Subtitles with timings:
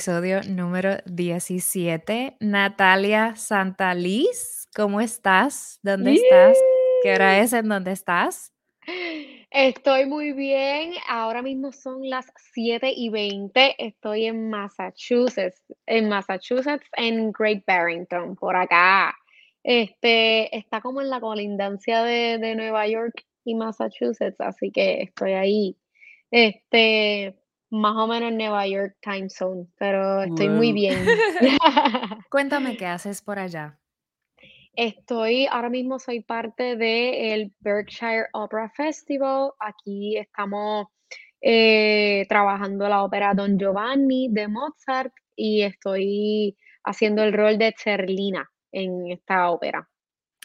[0.00, 2.38] episodio número 17.
[2.40, 5.78] Natalia Santaliz, ¿cómo estás?
[5.82, 6.56] ¿Dónde estás?
[7.02, 8.54] ¿Qué hora es en dónde estás?
[9.50, 10.94] Estoy muy bien.
[11.06, 13.74] Ahora mismo son las 7 y 20.
[13.76, 19.14] Estoy en Massachusetts, en Massachusetts, en Great Barrington, por acá.
[19.62, 25.32] Este, está como en la colindancia de, de Nueva York y Massachusetts, así que estoy
[25.32, 25.76] ahí.
[26.30, 27.34] Este,
[27.70, 30.98] más o menos en Nueva York time zone, pero estoy muy bien.
[32.30, 33.78] Cuéntame qué haces por allá.
[34.74, 39.52] Estoy, ahora mismo soy parte del Berkshire Opera Festival.
[39.58, 40.86] Aquí estamos
[41.40, 48.50] eh, trabajando la ópera Don Giovanni de Mozart y estoy haciendo el rol de Cerlina
[48.72, 49.88] en esta ópera.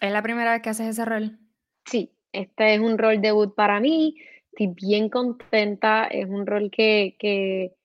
[0.02, 1.40] ¿Es la primera vez que haces ese rol?
[1.86, 4.16] Sí, este es un rol debut para mí.
[4.58, 6.06] Estoy bien contenta.
[6.06, 7.75] Es un rol que, que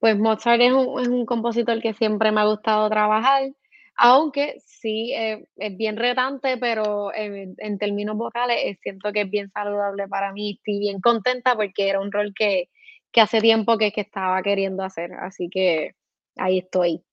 [0.00, 3.52] pues Mozart es un, es un compositor que siempre me ha gustado trabajar.
[3.96, 9.48] Aunque sí, eh, es bien retante, pero en, términos vocales eh, siento que es bien
[9.50, 10.56] saludable para mí.
[10.58, 12.68] Estoy bien contenta porque era un rol que,
[13.12, 15.12] que hace tiempo que, que estaba queriendo hacer.
[15.12, 15.94] Así que
[16.36, 17.04] ahí estoy.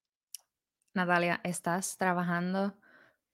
[0.95, 2.73] Natalia, ¿estás trabajando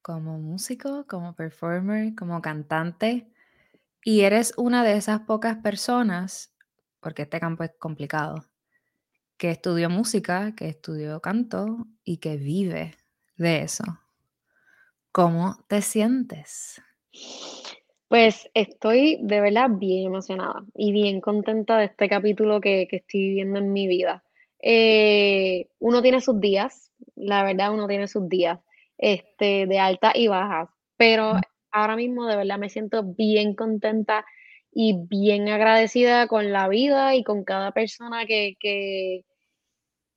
[0.02, 3.28] como músico, como performer, como cantante?
[4.03, 6.55] Y eres una de esas pocas personas,
[6.99, 8.45] porque este campo es complicado,
[9.38, 12.95] que estudió música, que estudió canto y que vive
[13.38, 13.83] de eso.
[15.11, 16.81] ¿Cómo te sientes?
[18.07, 23.22] Pues estoy de verdad bien emocionada y bien contenta de este capítulo que, que estoy
[23.22, 24.23] viviendo en mi vida.
[24.59, 28.59] Eh, uno tiene sus días, la verdad, uno tiene sus días
[28.97, 31.33] este, de altas y bajas, pero
[31.72, 34.25] ahora mismo de verdad me siento bien contenta
[34.72, 39.25] y bien agradecida con la vida y con cada persona que, que,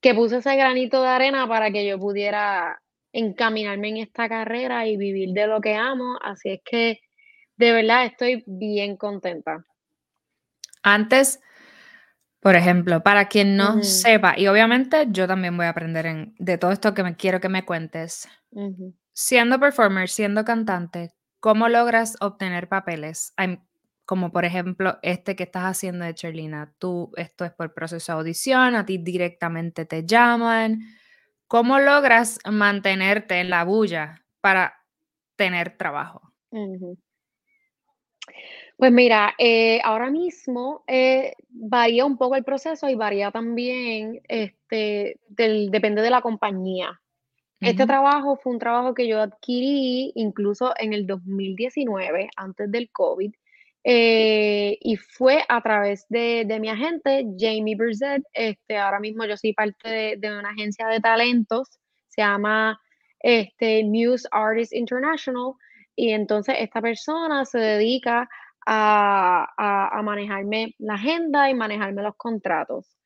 [0.01, 2.81] que puso ese granito de arena para que yo pudiera
[3.13, 6.19] encaminarme en esta carrera y vivir de lo que amo.
[6.23, 7.01] Así es que
[7.57, 9.65] de verdad estoy bien contenta.
[10.83, 11.41] Antes,
[12.41, 16.59] por ejemplo, para quien no sepa, y obviamente yo también voy a aprender en- de
[16.59, 18.29] todo esto que me quiero que me cuentes.
[19.13, 21.13] Siendo performer, siendo cantante,
[21.45, 23.35] ¿cómo logras obtener papeles?
[24.07, 26.73] Como por ejemplo este que estás haciendo de Cherlina.
[26.79, 30.81] Tú, esto es por proceso de audición, a ti directamente te llaman.
[31.47, 34.87] ¿Cómo logras mantenerte en la bulla para
[35.37, 36.33] tener trabajo?
[38.79, 45.21] Pues mira, eh, ahora mismo eh, varía un poco el proceso y varía también, este,
[45.29, 47.03] depende de la compañía.
[47.61, 53.33] Este trabajo fue un trabajo que yo adquirí incluso en el 2019, antes del COVID,
[53.85, 58.23] eh, y fue a través de, de mi agente, Jamie Burzett.
[58.33, 61.79] Este, ahora mismo yo soy parte de, de una agencia de talentos,
[62.09, 62.81] se llama
[63.21, 65.53] este, Muse Artists International,
[65.97, 68.29] y entonces esta persona se dedica
[68.67, 72.97] a, a, a manejarme la agenda y manejarme los contratos.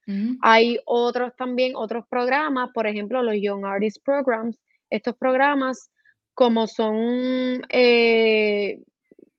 [0.41, 4.59] Hay otros también, otros programas, por ejemplo, los Young Artist Programs.
[4.89, 5.91] Estos programas,
[6.33, 8.83] como son eh,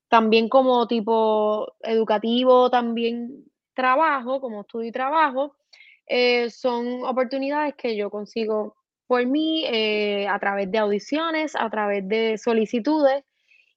[0.10, 5.56] también como tipo educativo, también trabajo, como estudio y trabajo,
[6.06, 8.76] eh, son oportunidades que yo consigo
[9.08, 13.24] por mí eh, a través de audiciones, a través de solicitudes,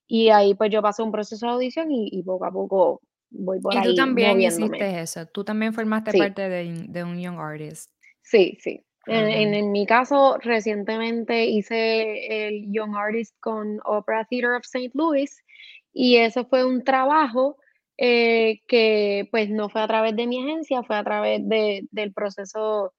[0.05, 3.01] y ahí pues yo paso un proceso de audición y, y poco a poco
[3.33, 4.65] voy por Y tú ahí también moviéndome.
[4.77, 5.25] hiciste eso.
[5.27, 6.17] Tú también formaste Sí.
[6.19, 7.91] parte de, de un Young Artist.
[8.21, 8.81] Sí, sí.
[9.05, 14.91] En, en, en mi caso, recientemente hice el Young Artist con Opera Theater of St.
[14.93, 15.43] Louis
[15.91, 17.57] y eso fue un trabajo
[17.97, 22.13] eh, que pues no fue a través de mi agencia, fue a través de, del
[22.13, 22.93] proceso,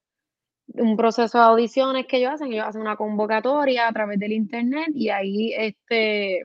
[0.69, 2.53] un proceso de audiciones que ellos hacen.
[2.53, 6.45] Ellos hacen una convocatoria a través del internet y ahí este,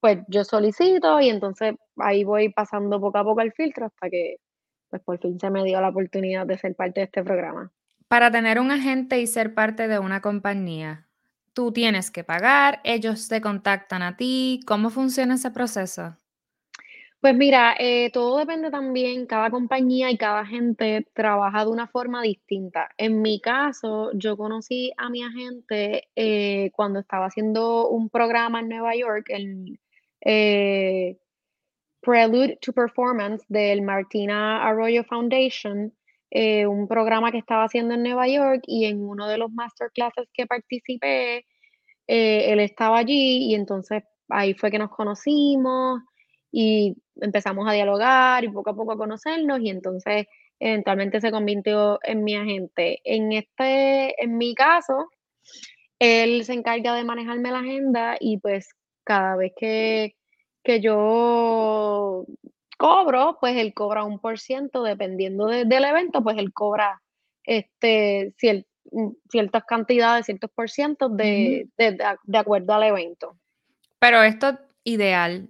[0.00, 4.36] pues yo solicito y entonces ahí voy pasando poco a poco el filtro hasta que
[4.88, 7.72] pues por fin se me dio la oportunidad de ser parte de este programa.
[8.08, 11.06] Para tener un agente y ser parte de una compañía,
[11.52, 14.60] tú tienes que pagar, ellos te contactan a ti.
[14.66, 16.16] ¿Cómo funciona ese proceso?
[17.20, 22.22] Pues mira, eh, todo depende también, cada compañía y cada gente trabaja de una forma
[22.22, 22.90] distinta.
[22.98, 28.68] En mi caso, yo conocí a mi agente eh, cuando estaba haciendo un programa en
[28.68, 29.80] Nueva York, el
[30.20, 31.18] eh,
[32.06, 35.92] Prelude to Performance del Martina Arroyo Foundation,
[36.30, 40.28] eh, un programa que estaba haciendo en Nueva York y en uno de los masterclasses
[40.32, 41.38] que participé,
[42.06, 46.00] eh, él estaba allí y entonces ahí fue que nos conocimos
[46.52, 50.26] y empezamos a dialogar y poco a poco a conocernos y entonces
[50.60, 53.00] eventualmente se convirtió en mi agente.
[53.02, 55.08] En este en mi caso,
[55.98, 58.68] él se encarga de manejarme la agenda y, pues,
[59.04, 60.15] cada vez que
[60.66, 62.26] que yo
[62.76, 67.00] cobro, pues, él cobra un por ciento, dependiendo de del evento, pues, él cobra,
[67.44, 73.36] este, cier mm, ciertas cantidades, ciertos por cientos de de de de acuerdo al evento.
[74.00, 75.48] Pero esto ideal,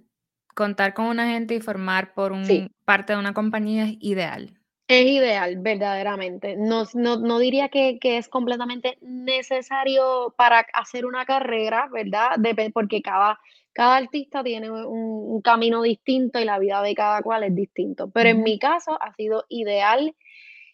[0.55, 2.59] contar con un agente y formar por Sí.
[2.61, 4.53] un parte de una compañía es ideal.
[4.89, 6.55] Es ideal, verdaderamente.
[6.57, 12.37] No no no diría que que es completamente necesario para hacer una carrera, ¿verdad?
[12.73, 13.37] Porque cada
[13.77, 18.09] cada artista tiene un un camino distinto y la vida de cada cual es distinto.
[18.09, 20.15] Pero en mi caso ha sido ideal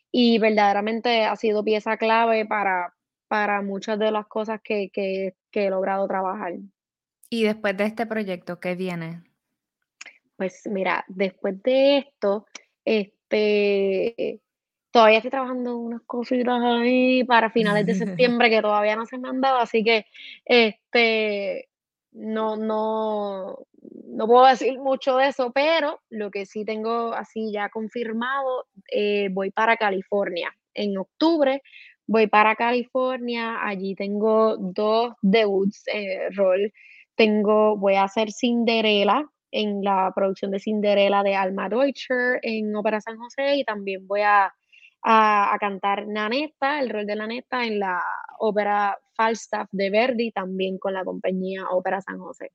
[0.10, 2.94] y verdaderamente ha sido pieza clave para
[3.28, 6.54] para muchas de las cosas que que que he logrado trabajar.
[7.30, 9.22] Y después de este proyecto, ¿qué viene?
[10.38, 12.46] Pues mira, después de esto,
[12.86, 14.40] este,
[14.92, 19.30] todavía estoy trabajando unas cositas ahí para finales de septiembre que todavía no se me
[19.30, 20.06] han dado, así que,
[20.46, 21.70] este,
[22.14, 23.58] no no
[24.08, 29.30] no puedo decir mucho de eso, pero lo que sí tengo así ya confirmado, eh,
[29.32, 30.54] voy para California.
[30.76, 31.62] En octubre
[32.08, 36.72] voy para California, allí tengo 2 debuts, eh, rol.
[37.16, 43.02] Tengo voy a hacer Cinderella en la producción de Cinderella de Alma Deutscher en Ópera
[43.02, 44.54] San José, y también voy a
[45.04, 48.02] a a cantar Nanetta, el rol de Nanetta en la
[48.40, 52.52] ópera Falstaff de Verdi, también con la compañía Ópera San José.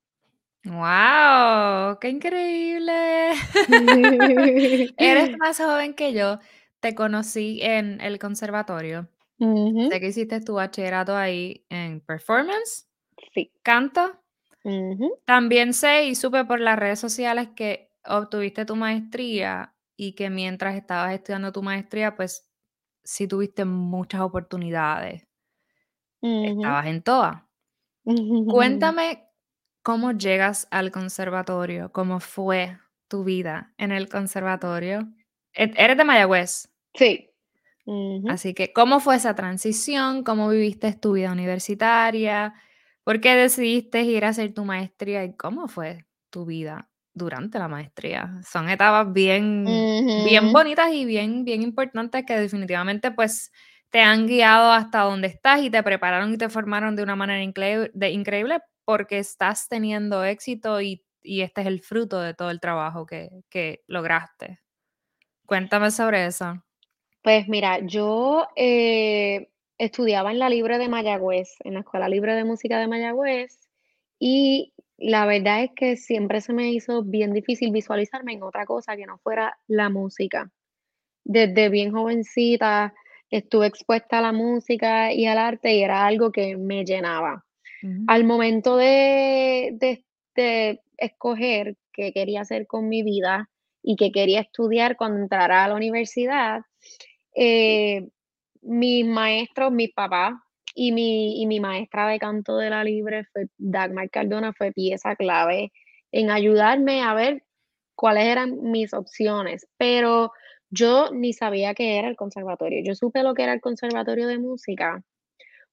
[0.65, 1.99] ¡Guau!
[2.01, 3.31] ¡Qué increíble!
[4.99, 6.39] Eres más joven que yo.
[6.81, 9.09] Te conocí en el conservatorio.
[9.39, 9.89] Ujú.
[9.91, 12.89] Sé que hiciste tu bachillerato ahí en performance,
[13.35, 13.53] Sí.
[13.63, 14.21] canto.
[15.25, 20.77] También sé y supe por las redes sociales que obtuviste tu maestría y que mientras
[20.77, 22.49] estabas estudiando tu maestría, pues,
[23.05, 25.27] sí tuviste muchas oportunidades.
[26.23, 26.63] Ujú.
[26.63, 27.43] Estabas en todas.
[28.47, 29.29] Cuéntame
[29.83, 32.79] cómo llegas al conservatorio, ¿cómo fue
[33.09, 35.09] tu vida en el conservatorio?
[35.55, 36.71] E eres de Mayagüez.
[36.95, 37.31] Sí.
[38.27, 40.23] Así que, ¿cómo fue esa transición?
[40.25, 42.55] ¿Cómo viviste tu vida universitaria?
[43.05, 45.25] ¿Por qué decidiste ir a hacer tu maestría?
[45.25, 48.41] ¿Y cómo fue tu vida durante la maestría?
[48.49, 50.53] Son etapas bien bien Ujú.
[50.53, 53.53] bonitas y bien bien importantes que definitivamente, pues,
[53.91, 57.43] te han guiado hasta donde estás y te prepararon y te formaron de una manera
[57.43, 62.51] inclei de increíble, porque estás teniendo éxito y y este es el fruto de todo
[62.51, 64.61] el trabajo que que lograste.
[65.47, 66.65] Cuéntame sobre eso.
[67.25, 72.45] Pues mira, yo, eh, estudiaba en la Libre de Mayagüez, en la Escuela Libre de
[72.45, 73.69] Música de Mayagüez,
[74.21, 78.97] y la verdad es que siempre se me hizo bien difícil visualizarme en otra cosa
[78.97, 80.51] que no fuera la música.
[81.25, 82.95] Desde bien jovencita
[83.31, 87.45] estuve expuesta a la música y al arte, y era algo que me llenaba.
[88.09, 90.05] Al momento de de
[90.39, 93.51] de escoger qué quería hacer con mi vida
[93.83, 96.63] y qué quería estudiar cuando entrara a la universidad,
[97.35, 98.09] eh,
[98.63, 100.35] mis maestros, mis papás
[100.79, 105.17] y mi y mi maestra de canto de la Libre fue Dagmar Cardona, fue pieza
[105.17, 105.73] clave
[106.13, 107.45] en ayudarme a ver
[107.95, 110.33] cuáles eran mis opciones, pero
[110.71, 112.83] yo ni sabía qué era el conservatorio.
[112.85, 115.03] Yo supe lo que era el conservatorio de música,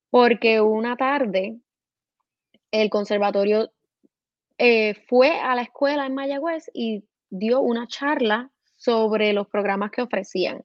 [0.10, 1.60] porque una tarde
[2.82, 3.72] el conservatorio,
[4.58, 10.02] eh, fue a la escuela en Mayagüez y dio una charla sobre los programas que
[10.02, 10.64] ofrecían.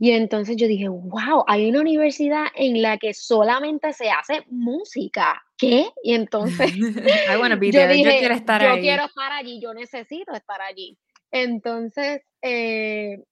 [0.00, 5.42] Y entonces yo dije: "Guau, hay una universidad en la que solamente se hace música,
[5.58, 5.86] ¿qué?".
[6.02, 6.72] Y entonces
[7.28, 8.80] I wanna be yo there, yo dije: quiero estar "Yo ahí.
[8.80, 10.98] quiero estar allí, yo necesito estar allí".
[11.30, 13.22] Entonces, eh,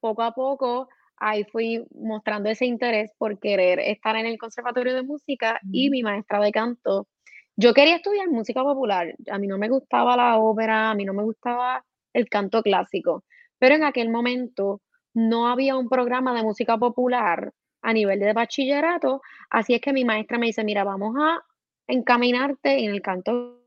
[0.00, 5.02] poco a poco, ahí fui mostrando ese interés por querer estar en el conservatorio de
[5.02, 5.92] música y Ujú.
[5.92, 7.08] mi maestra de canto
[7.56, 11.14] yo quería estudiar música popular, a mí no me gustaba la ópera, a mí no
[11.14, 13.24] me gustaba el canto clásico,
[13.58, 14.80] pero en aquel momento
[15.14, 17.52] no había un programa de música popular
[17.82, 21.42] a nivel de bachillerato, así es que mi maestra me dice: "Mira, vamos a
[21.88, 23.60] encaminarte en el canto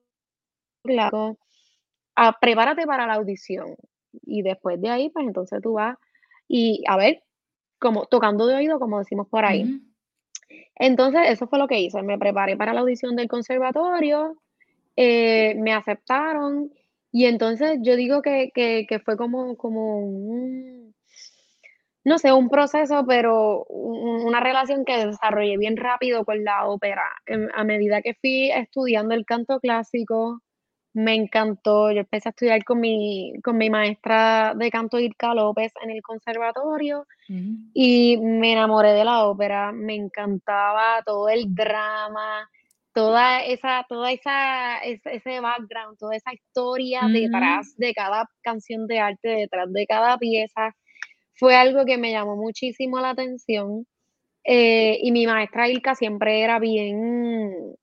[2.17, 3.75] ah, prepárate para la audición,
[4.23, 5.97] y después de ahí, pues entonces tú vas
[6.47, 7.23] y a ver,
[7.79, 9.81] como tocando de oído, como decimos por ahí".
[10.75, 14.37] Entonces, eso fue lo que hice, me preparé para la audición del conservatorio,
[14.97, 16.71] eh, me aceptaron,
[17.11, 20.86] y entonces yo digo que que que fue como como un
[22.07, 27.03] no sé, un proceso, pero una relación que desarrollé bien rápido con la ópera,
[27.53, 30.39] a medida que fui estudiando el canto clásico,
[30.93, 31.91] Me encantó.
[31.91, 36.01] Yo empecé a estudiar con mi, con mi maestra de canto Irka López en el
[36.01, 37.57] conservatorio Ujú.
[37.73, 39.73] y me enamoré de la ópera.
[39.73, 42.49] Me encantaba todo el drama,
[42.93, 47.13] toda esa, toda esa, ese, background, toda esa historia Ujú.
[47.13, 50.73] detrás de cada canción de arte, detrás de cada pieza.
[51.37, 53.85] Fue algo que me llamó muchísimo la atención.
[54.43, 57.75] Eh, y mi maestra Ilka siempre era bien,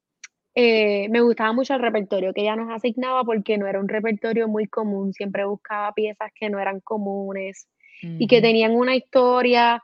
[0.55, 4.47] eh, me gustaba mucho el repertorio que ella nos asignaba porque no era un repertorio
[4.47, 7.67] muy común, siempre buscaba piezas que no eran comunes
[8.01, 9.83] y que tenían una historia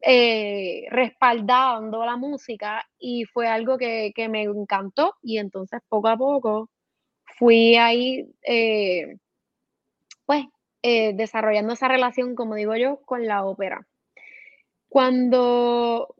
[0.00, 6.16] eh, respaldando la música y fue algo que, que me encantó y entonces poco a
[6.16, 6.68] poco
[7.38, 9.16] fui ahí, eh,
[10.26, 10.44] pues,
[10.82, 13.86] eh, desarrollando esa relación, como digo yo, con la ópera.
[14.88, 16.14] Cuando,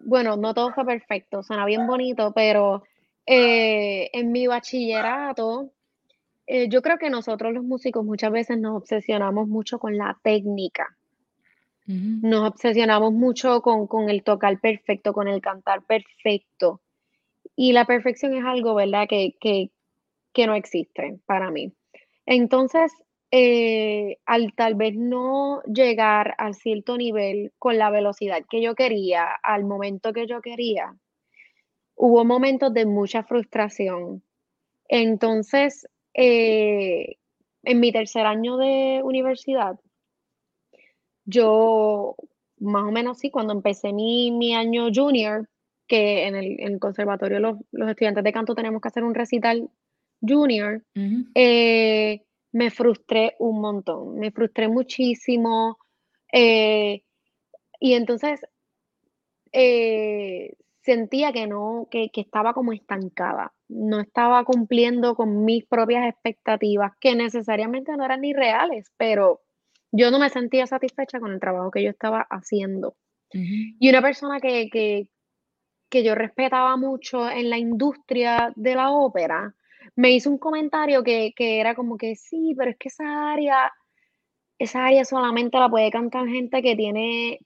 [0.00, 2.84] bueno, no todo fue perfecto, suena bien bonito, pero
[3.26, 5.70] eh, en mi bachillerato,
[6.46, 10.96] eh, yo creo que nosotros los músicos muchas veces nos obsesionamos mucho con la técnica,
[11.86, 16.80] nos obsesionamos mucho con, con el tocar perfecto, con el cantar perfecto.
[17.54, 19.70] Y la perfección es algo, ¿verdad?, que, que,
[20.32, 21.72] que no existe para mí.
[22.26, 22.92] Entonces,
[23.30, 29.28] eh, al tal vez no llegar al cierto nivel con la velocidad que yo quería,
[29.42, 30.96] al momento que yo quería,
[31.96, 34.22] hubo momentos de mucha frustración.
[34.88, 37.16] Entonces, eh,
[37.64, 39.78] en mi tercer año de universidad,
[41.24, 42.14] yo,
[42.58, 45.48] más o menos sí, cuando empecé mi, mi año junior,
[45.88, 49.14] que en el, en el conservatorio los, los estudiantes de canto tenemos que hacer un
[49.14, 49.68] recital
[50.20, 51.26] junior, Ujú.
[51.34, 52.22] eh,
[52.56, 55.78] me frustré un montón, me frustré muchísimo.
[56.32, 57.02] eh,
[57.78, 58.40] y entonces
[59.52, 66.08] eh, sentía que no, que, que estaba como estancada, no estaba cumpliendo con mis propias
[66.08, 69.42] expectativas, que necesariamente no eran ni reales, pero
[69.92, 72.96] yo no me sentía satisfecha con el trabajo que yo estaba haciendo.
[73.32, 75.08] Y una persona que, que,
[75.90, 79.54] que yo respetaba mucho en la industria de la ópera,
[79.94, 83.72] me hizo un comentario que, que era como que sí, pero es que esa área,
[84.58, 87.40] esa área solamente la puede cantar gente que tiene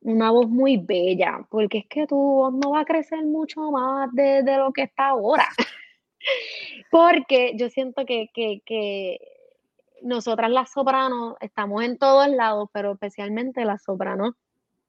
[0.00, 4.12] una voz muy bella, porque es que tu voz no va a crecer mucho más
[4.12, 5.48] de, de lo que está ahora.
[6.90, 9.18] Porque yo siento que, que, que
[10.02, 14.34] nosotras las sopranos estamos en todos lados, pero especialmente las sopranos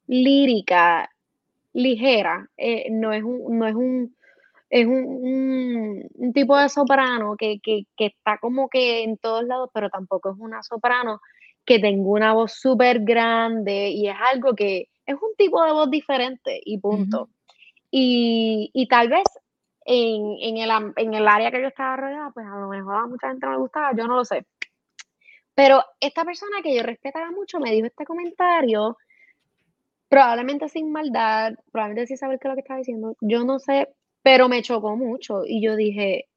[0.07, 1.09] lírica,
[1.73, 4.15] ligera, eh, no es un, no es un,
[4.69, 9.43] es un, un- un tipo de soprano que, que, que está como que en todos
[9.45, 11.21] lados, pero tampoco es una soprano
[11.65, 15.89] que tenga una voz súper grande y es algo que es un tipo de voz
[15.89, 17.29] diferente y punto.
[17.91, 19.23] Y, y tal vez
[19.85, 23.07] en, en el, en el área que yo estaba rodeada, pues a lo mejor a
[23.07, 24.45] mucha gente no le gustaba, yo no lo sé.
[25.53, 28.97] Pero esta persona que yo respetaba mucho me dijo este comentario
[30.07, 33.89] Probablemente sin maldad, probablemente sin saber qué es lo que estaba diciendo, yo no sé,
[34.25, 36.27] pero me chocó mucho y yo dije: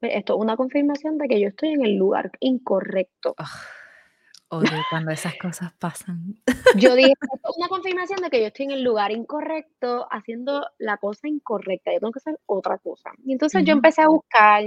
[0.00, 3.34] "Pues esto es una confirmación de que yo estoy en el lugar incorrecto".
[3.38, 6.36] Ugh, odio cuando esas cosas pasan.
[6.76, 10.66] Yo dije: "Esto es una confirmación de que yo estoy en el lugar incorrecto, haciendo
[10.78, 13.10] la cosa incorrecta, yo tengo que hacer otra cosa".
[13.26, 14.64] Y entonces yo empecé a buscar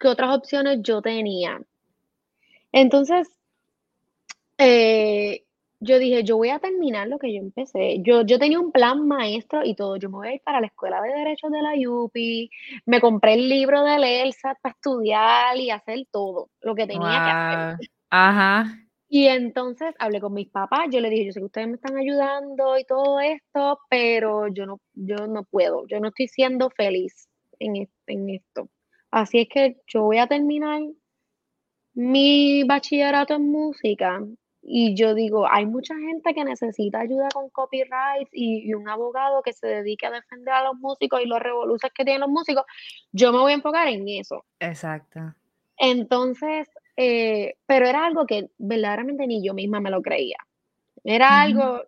[0.00, 1.60] qué otras opciones yo tenía.
[2.72, 3.28] Entonces
[4.58, 5.44] Eh,
[5.82, 7.98] yo dije: "Yo voy a terminar lo que yo empecé".
[8.02, 10.66] Yo yo tenía un plan maestro y todo, yo me voy a ir para la
[10.68, 12.50] escuela de derecho de la UPI,
[12.86, 17.30] me compré el libro del LSAT para estudiar y hacer todo lo que tenía que
[17.30, 17.58] hacer.
[18.10, 18.66] Ajá.
[19.08, 21.96] Y entonces hablé con mis papás, yo les dije: "Yo sé que ustedes me están
[21.98, 27.28] ayudando y todo esto, pero yo no yo no puedo, yo no estoy siendo feliz
[27.58, 28.68] en en esto.
[29.10, 30.80] Así es que yo voy a terminar
[31.94, 34.20] mi bachillerato en música,
[34.62, 39.42] y yo digo, hay mucha gente que necesita ayuda con copyright y y un abogado
[39.42, 42.64] que se dedique a defender a los músicos y los revoluces que tienen los músicos,
[43.10, 44.44] yo me voy a enfocar en eso.
[44.60, 45.20] Exacto.
[45.76, 50.36] Entonces, eh, pero era algo que verdaderamente ni yo misma me lo creía.
[51.02, 51.82] Era algo,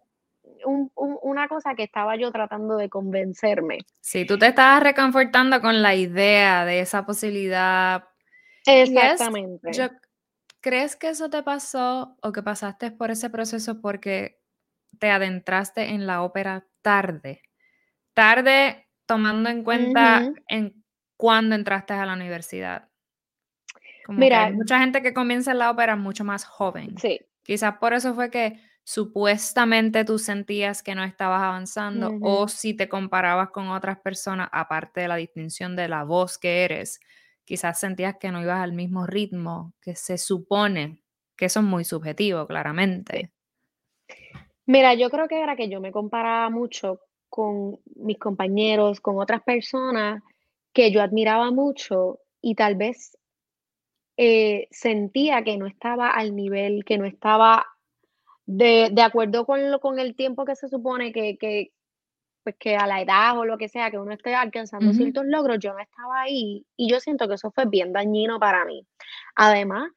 [0.65, 3.79] un un una cosa que estaba yo tratando de convencerme.
[4.01, 8.05] Sí, tú te estabas reconfortando con la idea de esa posibilidad.
[8.67, 9.73] Es Exactamente.
[9.73, 9.89] yo
[10.65, 14.41] ¿crees que eso te pasó o que pasaste por ese proceso porque
[14.99, 17.43] te adentraste en la ópera tarde?
[18.15, 20.83] Tarde, tomando en cuenta en
[21.19, 22.89] cuándo entraste a la universidad.
[24.07, 26.97] Como que hay Mira, mucha gente que comienza en la ópera mucho más joven.
[26.97, 27.21] sí.
[27.43, 32.89] Quizás por eso fue que supuestamente tú sentías que no estabas avanzando, o si te
[32.89, 37.01] comparabas con otras personas, aparte de la distinción de la voz que eres,
[37.45, 41.03] quizás sentías que no ibas al mismo ritmo que se supone,
[41.37, 43.31] que eso es muy subjetivo, claramente.
[44.67, 49.43] Mira, yo creo que era que yo me comparaba mucho con mis compañeros, con otras
[49.43, 50.23] personas
[50.73, 53.19] que yo admiraba mucho y tal vez
[54.17, 57.67] eh, sentía que no estaba al nivel, que no estaba
[58.47, 61.73] de, de acuerdo con, lo, con el tiempo que se supone que, que,
[62.45, 65.59] pues que a la edad o lo que sea, que uno esté alcanzando ciertos logros,
[65.59, 68.87] yo no estaba ahí y yo siento que eso fue bien dañino para mí.
[69.35, 69.91] Además,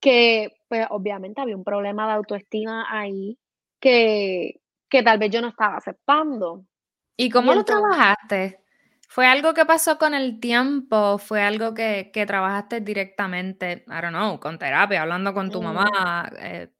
[0.00, 3.38] que pues obviamente había un problema de autoestima ahí
[3.80, 4.60] que,
[4.90, 6.64] que tal vez yo no estaba aceptando.
[7.16, 8.60] ¿Y Y cómo lo trabajaste?
[9.08, 11.18] ¿Fue algo que pasó con el tiempo?
[11.18, 16.30] ¿Fue algo que, que trabajaste directamente, I don't know, con terapia, hablando con tu mamá,
[16.32, 16.70] mm, eh,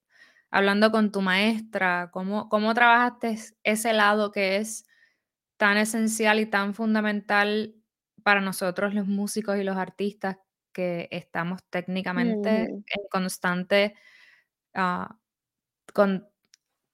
[0.50, 2.10] hablando con tu maestra?
[2.12, 4.84] ¿Cómo, cómo trabajaste es- ese lado que es
[5.64, 7.74] tan esencial y tan fundamental
[8.22, 10.36] para nosotros los músicos y los artistas
[10.74, 13.94] que estamos técnicamente en constante
[14.74, 15.16] ah,
[15.94, 16.28] con-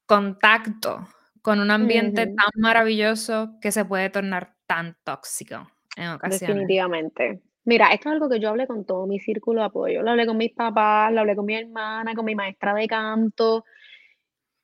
[0.06, 1.04] contacto
[1.42, 6.40] con un ambiente tan maravilloso que se puede tornar tan tóxico en ocasiones.
[6.40, 7.42] definitivamente.
[7.64, 10.02] Mira, esto es algo que yo hablé con todo mi círculo de apoyo.
[10.02, 13.64] Lo hablé con mis papás, lo hablé con mi hermana, con mi maestra de canto,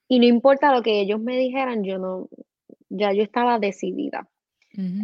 [0.07, 2.29] y no importa lo que ellos me dijeran, yo no,
[2.89, 4.29] ya yo estaba decidida.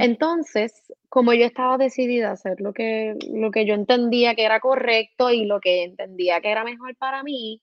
[0.01, 4.61] Entonces, como yo estaba decidida a hacer lo que, lo que yo entendía que era
[4.61, 7.63] correcto y lo que entendía que era mejor para mí,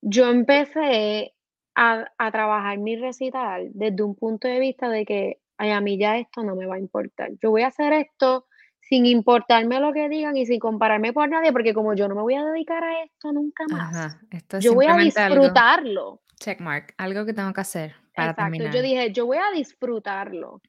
[0.00, 1.34] yo empecé
[1.76, 5.98] a, a trabajar mi recital desde un punto de vista de que, ay, a mí
[5.98, 7.30] ya esto no me va a importar.
[7.40, 8.46] Yo voy a hacer esto
[8.80, 12.22] sin importarme lo que digan y sin compararme por nadie, porque como yo no me
[12.22, 15.34] voy a dedicar a esto nunca más, Ajá, esto es yo voy a simplemente algo
[15.36, 16.22] disfrutarlo.
[16.40, 18.64] checkmark, algo que tengo que hacer para Exacto.
[18.72, 20.60] Yo dije, yo voy a disfrutarlo,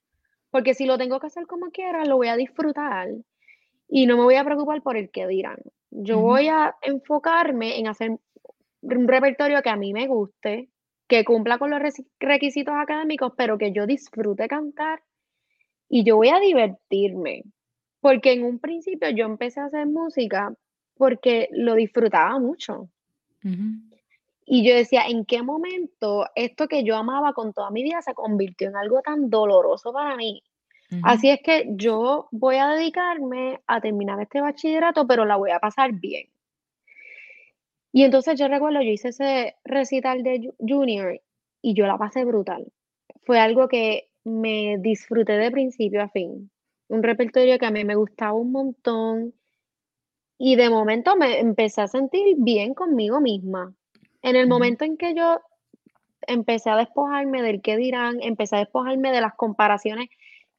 [0.49, 3.09] porque si lo tengo que hacer como quiera, lo voy a disfrutar
[3.87, 5.57] y no me voy a preocupar por el que dirán.
[5.91, 8.17] Yo voy a enfocarme en hacer
[8.81, 10.69] un repertorio que a mí me guste,
[11.07, 11.79] que cumpla con los
[12.19, 15.03] requisitos académicos, pero que yo disfrute cantar
[15.87, 17.43] y yo voy a divertirme.
[17.99, 20.53] Porque en un principio yo empecé a hacer música
[20.95, 22.89] porque lo disfrutaba mucho.
[24.45, 28.13] Y yo decía, ¿en qué momento esto que yo amaba con toda mi vida se
[28.13, 30.43] convirtió en algo tan doloroso para mí?
[30.91, 35.51] ujú, Así es que yo voy a dedicarme a terminar este bachillerato, pero la voy
[35.51, 36.29] a pasar bien.
[37.93, 41.21] Y entonces yo recuerdo, yo hice ese recital de ju junior
[41.61, 42.71] y yo la pasé brutal.
[43.25, 46.51] Fue algo que me disfruté de principio a fin.
[46.89, 49.33] Un repertorio que a mí me gustaba un montón
[50.37, 53.73] y de momento me empecé a sentir bien conmigo misma.
[54.23, 55.41] En el momento en que yo
[56.21, 60.09] empecé a despojarme del qué dirán, empecé a despojarme de las comparaciones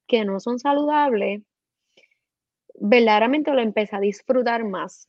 [0.07, 1.43] que no son saludables,
[2.75, 5.09] verdaderamente lo empecé a disfrutar más.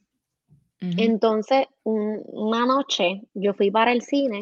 [0.80, 4.42] Entonces, un una noche yo fui para el cine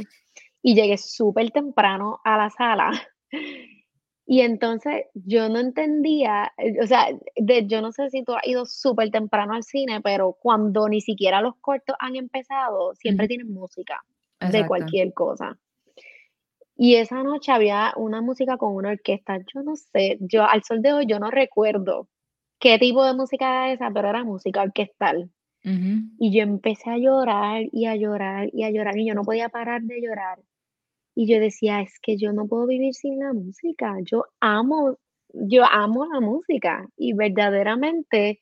[0.61, 2.91] y llegué súper temprano a la sala,
[4.25, 8.47] y entonces yo no entendía, eh, o sea, de yo no sé si tú has
[8.47, 13.53] ido súper temprano al cine, pero cuando ni siquiera los cortos han empezado, siempre tienen
[13.53, 14.01] música
[14.39, 15.57] de cualquier cosa.
[16.75, 20.81] Y esa noche había una música con una orquesta, yo no sé, yo al sol
[20.81, 22.07] de hoy yo no recuerdo
[22.59, 25.29] qué tipo de música era esa, pero era música orquestal.
[25.65, 29.47] Y yo empecé a llorar, y a llorar, y a llorar, y yo no podía
[29.49, 30.39] parar de llorar.
[31.15, 33.97] Y yo decía: "Es que yo no puedo vivir sin la música".
[34.03, 34.97] Yo amo
[35.33, 38.41] yo amo la música, y verdaderamente,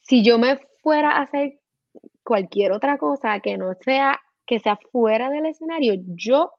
[0.00, 1.60] si yo me fuera a hacer
[2.22, 6.52] cualquier otra cosa que no sea que sea fuera del escenario, yo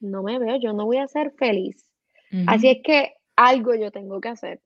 [0.00, 1.86] no me veo, yo no voy a ser feliz.
[2.46, 4.60] Así es que algo yo tengo que hacer,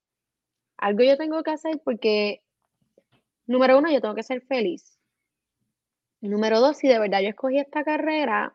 [0.78, 2.42] algo yo tengo que hacer porque,
[3.46, 4.98] número uno, yo tengo que ser feliz.
[6.20, 8.54] Número 2, si de verdad yo escogí esta carrera,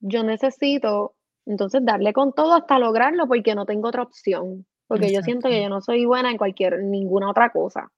[0.00, 1.14] yo necesito
[1.46, 5.62] entonces darle con todo hasta lograrlo, porque no tengo otra opción, porque yo siento que
[5.62, 7.90] yo no soy buena en cualquier ninguna otra cosa.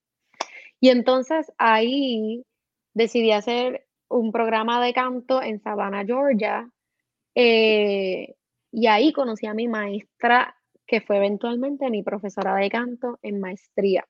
[0.81, 2.45] Y entonces ahí
[2.95, 6.71] decidí hacer un programa de canto en Savannah, Georgia,
[7.35, 8.35] eh,
[8.71, 10.55] y ahí conocí a mi maestra,
[10.87, 14.05] que fue eventualmente mi profesora de canto en maestría.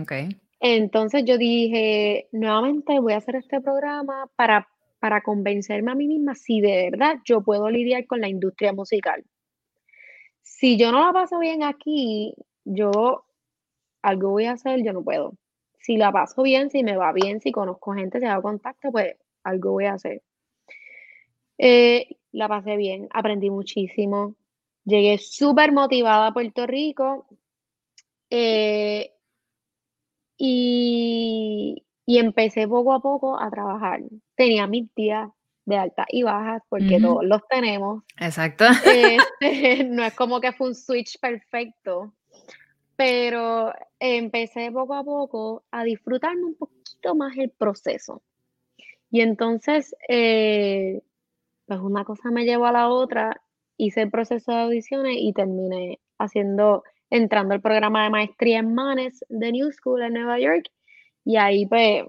[0.00, 0.28] Okey.
[0.60, 6.34] Entonces yo dije: "Nuevamente voy a hacer este programa para para convencerme a mí misma
[6.34, 9.24] si de verdad yo puedo lidiar con la industria musical.
[10.42, 13.24] Si yo no la paso bien aquí, yo
[14.02, 15.34] algo voy a hacer, yo no puedo.
[15.80, 19.16] Si la paso bien, si me va bien, si conozco gente, si hago contacto, pues
[19.44, 20.22] algo voy a hacer".
[21.58, 24.34] Eh, la pasé bien, aprendí muchísimo,
[24.84, 27.26] llegué súper motivada a Puerto Rico,
[28.30, 29.12] eh
[30.38, 34.00] Y, y empecé poco a poco a trabajar.
[34.36, 35.30] Tenía mis días
[35.64, 38.04] de altas y bajas, porque todos los tenemos.
[38.20, 38.64] Exacto.
[38.84, 42.14] Este, no es como que fue un switch perfecto,
[42.94, 48.22] pero empecé poco a poco a disfrutarme un poquito más el proceso.
[49.10, 51.02] Y entonces, eh,
[51.66, 53.42] pues una cosa me llevó a la otra,
[53.76, 59.24] hice el proceso de audiciones y terminé haciendo entrando al programa de maestría en Manes
[59.28, 60.70] de New School en Nueva York,
[61.24, 62.04] y ahí, pues,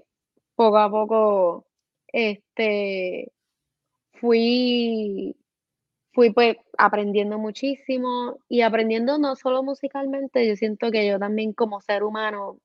[0.54, 1.66] poco a poco,
[2.12, 3.32] este,
[4.14, 5.36] fui
[6.12, 11.80] fui, pues, aprendiendo muchísimo y aprendiendo no solo musicalmente, yo siento que yo también como
[11.80, 12.58] ser humano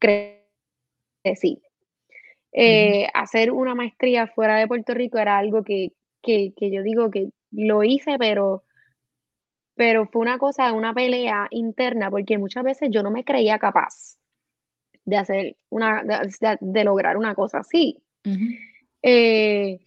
[0.00, 1.62] crecí.
[2.52, 7.10] Eh, hacer una maestría fuera de Puerto Rico era algo que que que yo digo
[7.10, 8.64] que lo hice, pero
[9.76, 14.16] pero fue una cosa, una pelea interna, porque muchas veces yo no me creía capaz
[15.04, 16.02] de hacer una
[16.60, 18.02] de lograr una cosa así.
[19.08, 19.78] Eh,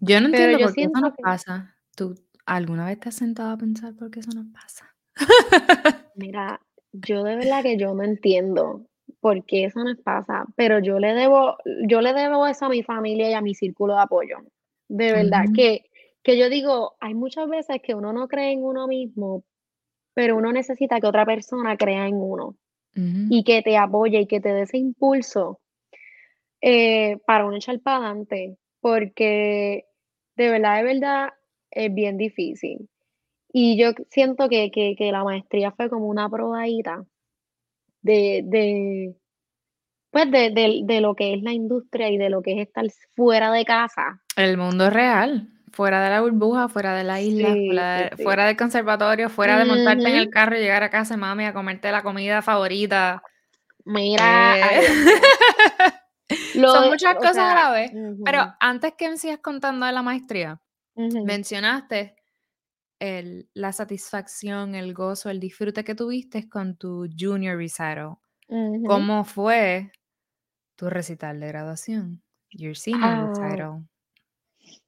[0.00, 1.74] Yo no entiendo yo por qué eso nos que pasa.
[1.96, 4.94] ¿Tú alguna vez te has sentado a pensar por qué eso nos pasa?
[6.14, 6.60] Mira,
[6.92, 8.86] yo de verdad que yo no entiendo
[9.20, 11.56] por qué eso nos pasa, pero yo le debo
[11.88, 14.38] yo le debo eso a mi familia y a mi círculo de apoyo.
[14.88, 15.84] De verdad que
[16.22, 19.44] que yo digo, hay muchas veces que uno no cree en uno mismo,
[20.12, 22.56] pero uno necesita que otra persona crea en uno,
[23.30, 25.60] y que te apoye y que te dé ese impulso,
[26.60, 29.86] eh, para uno echar para adelante, porque
[30.36, 31.28] de verdad, de verdad
[31.72, 32.88] es bien difícil.
[33.52, 37.04] Y yo siento que que que la maestría fue como una probadita
[38.02, 39.16] de de,
[40.12, 42.84] pues, de del de lo que es la industria y de lo que es estar
[43.16, 44.22] fuera de casa.
[44.36, 48.16] El mundo real, fuera de la burbuja, fuera de la isla, Sí, fuera sí, de
[48.16, 48.22] sí.
[48.22, 51.44] fuera del conservatorio, fuera de montarte en el carro y llegar a casa de mami
[51.44, 53.20] a comerte la comida favorita.
[53.84, 54.80] Mira, Eh.
[56.54, 57.92] Lo son de muchas cosas a sea la vez.
[58.24, 60.60] Pero antes que me sigas contando de la maestría,
[60.96, 62.16] mencionaste
[62.98, 68.20] el la satisfacción, el gozo, el disfrute que tuviste con tu junior recital.
[68.86, 69.90] ¿Cómo fue
[70.76, 72.22] tu recital de graduación?
[72.50, 73.28] Your senior Ah.
[73.34, 73.88] recital.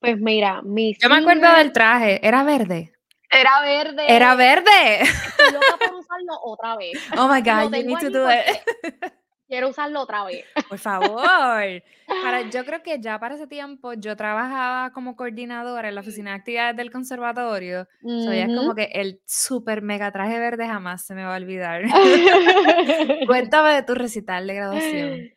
[0.01, 2.93] Pues mira, mi Yo me acuerdo senior del traje, ¿era verde?
[3.31, 3.61] Era
[4.09, 4.65] ¡Era verde.
[4.65, 5.03] verde!
[5.03, 6.93] Estoy loca por usarlo otra vez.
[7.27, 9.13] Oh my God, you need to do it.
[9.49, 10.45] Quiero usarlo otra vez.
[10.69, 11.23] Por favor.
[11.23, 16.31] Para yo creo que ya para ese tiempo yo trabajaba como coordinadora en la oficina
[16.31, 17.89] de actividades del conservatorio.
[18.03, 21.39] So, ya es como que el super mega traje verde jamás se me va a
[21.39, 21.83] olvidar.
[23.27, 25.31] Cuéntame de tu recital de graduación.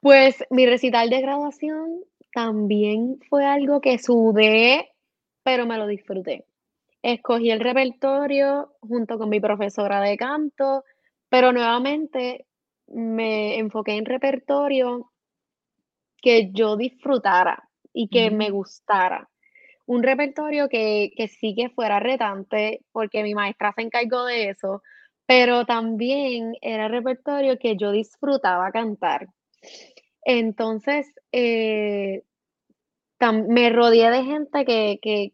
[0.00, 4.92] Pues, mi recital de graduación también fue algo que sudé,
[5.42, 6.44] pero me lo disfruté.
[7.02, 10.84] Escogí el repertorio junto con mi profesora de canto,
[11.28, 12.46] pero nuevamente
[12.88, 15.10] me enfoqué en repertorio
[16.20, 19.28] que yo disfrutara y que me gustara.
[19.86, 24.82] Un repertorio que que sí que fuera retante, porque mi maestra se encargó de eso,
[25.26, 29.28] pero también era repertorio que yo disfrutaba cantar.
[30.22, 32.22] Entonces, eh,
[33.48, 35.32] me rodeé de gente que que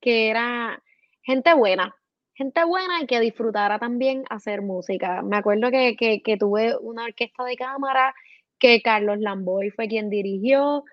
[0.00, 0.82] que era
[1.22, 1.94] gente buena,
[2.36, 5.22] gente buena y que disfrutara también hacer música.
[5.22, 8.14] Me acuerdo que que que tuve una orquesta de cámara
[8.58, 10.84] que Carlos Lamboy fue quien dirigió,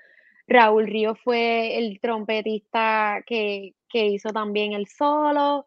[0.48, 5.66] Raúl Ríos fue el trompetista que que hizo también el solo,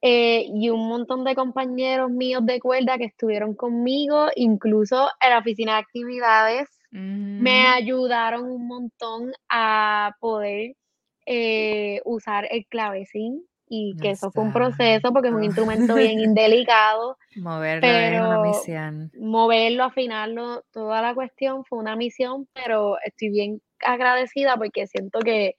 [0.00, 5.38] eh, y un montón de compañeros míos de cuerda que estuvieron conmigo, incluso en la
[5.38, 10.76] oficina de actividades, me ayudaron un montón a poder,
[11.26, 16.18] eh, usar el clavecín, y que eso fue un proceso, porque es un instrumento bien
[16.20, 19.12] indelicado, Moverlo es una pero misión.
[19.18, 25.56] moverlo, afinarlo, toda la cuestión fue una misión, pero estoy bien agradecida porque siento que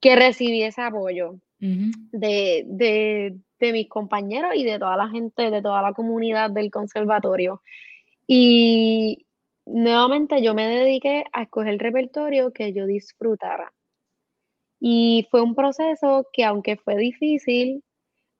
[0.00, 5.62] que recibí ese apoyo de de de mis compañeros y de toda la gente, de
[5.62, 7.62] toda la comunidad del conservatorio.
[8.26, 9.26] Y
[9.66, 13.72] nuevamente yo me dediqué a escoger repertorio que yo disfrutara.
[14.80, 17.84] Y fue un proceso que, aunque fue difícil,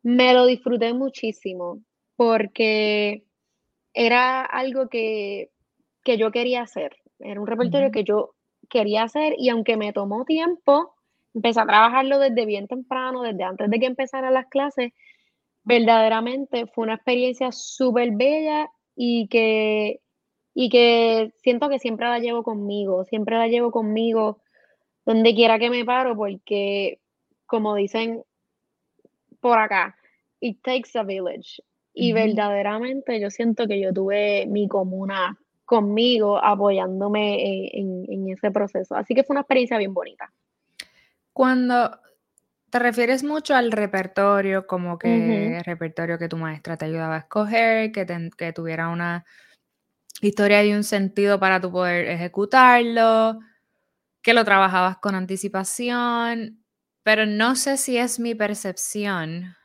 [0.02, 1.80] me lo disfruté muchísimo,
[2.16, 3.24] porque
[3.94, 5.50] era algo que
[6.04, 6.96] que yo quería hacer.
[7.18, 8.34] Era un repertorio que yo
[8.70, 10.94] quería hacer, y aunque me tomó tiempo,
[11.34, 14.92] empecé a trabajarlo desde bien temprano, desde antes de que empezaran las clases,
[15.64, 20.00] verdaderamente fue una experiencia superbella y que
[20.54, 24.42] y que siento que siempre la llevo conmigo, siempre la llevo conmigo
[25.04, 27.00] donde quiera que me paro, porque,
[27.46, 28.22] como dicen
[29.40, 29.96] por acá,
[30.40, 31.62] it takes a village.
[31.92, 38.94] Y verdaderamente yo siento que yo tuve mi comuna conmigo, apoyándome en, en, ese proceso.
[38.94, 40.32] Así que fue una experiencia bien bonita.
[41.32, 41.98] Cuando
[42.70, 47.18] te refieres mucho al repertorio, como que el repertorio que tu maestra te ayudaba a
[47.20, 49.24] escoger, que, que tuviera una
[50.20, 53.40] historia y un sentido para tu poder ejecutarlo,
[54.22, 56.64] que lo trabajabas con anticipación,
[57.02, 59.56] pero no sé si es mi percepción,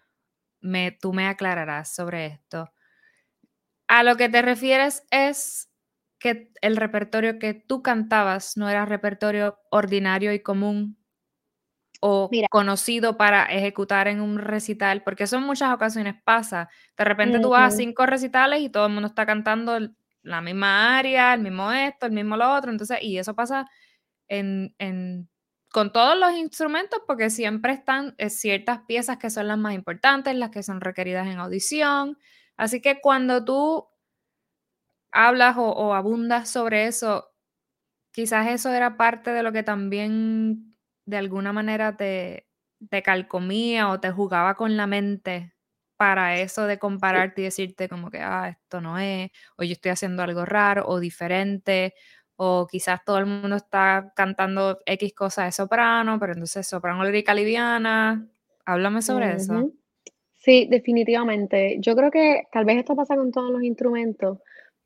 [0.62, 2.72] me, tú me aclararás sobre esto.
[3.88, 5.70] A lo que te refieres es
[6.20, 10.98] que el repertorio que tú cantabas no era repertorio ordinario y común
[12.02, 16.70] o conocido para ejecutar en un recital, porque eso en muchas ocasiones pasa.
[16.98, 19.78] De repente tú vas a cinco recitales y todo el mundo está cantando
[20.22, 23.70] la misma área, el mismo esto, el mismo lo otro, entonces, y eso pasa
[24.28, 25.30] en, en
[25.76, 30.34] con todos los instrumentos, porque siempre están eh, ciertas piezas que son las más importantes,
[30.34, 32.18] las que son requeridas en audición.
[32.56, 33.86] Así que cuando tú
[35.12, 37.30] hablas o, abundas sobre eso,
[38.12, 42.48] quizás eso era parte de lo que también de alguna manera te,
[42.90, 45.56] te calcomía o te jugaba con la mente
[45.98, 49.92] para eso de compararte y decirte como que, ah, esto no es, o yo estoy
[49.92, 51.96] haciendo algo raro o diferente,
[52.38, 57.34] o quizás todo el mundo está cantando X cosas de soprano, pero entonces soprano lírica
[57.34, 58.28] liviana.
[58.65, 59.71] Háblame sobre eso.
[60.34, 61.78] Sí, definitivamente.
[61.80, 64.39] Yo creo que tal vez esto pasa con todos los instrumentos,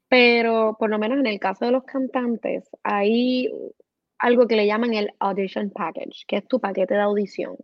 [0.08, 3.50] pero por lo menos en el caso de los cantantes, hay
[4.20, 7.56] algo que le llaman el audition package, que es tu paquete de audición.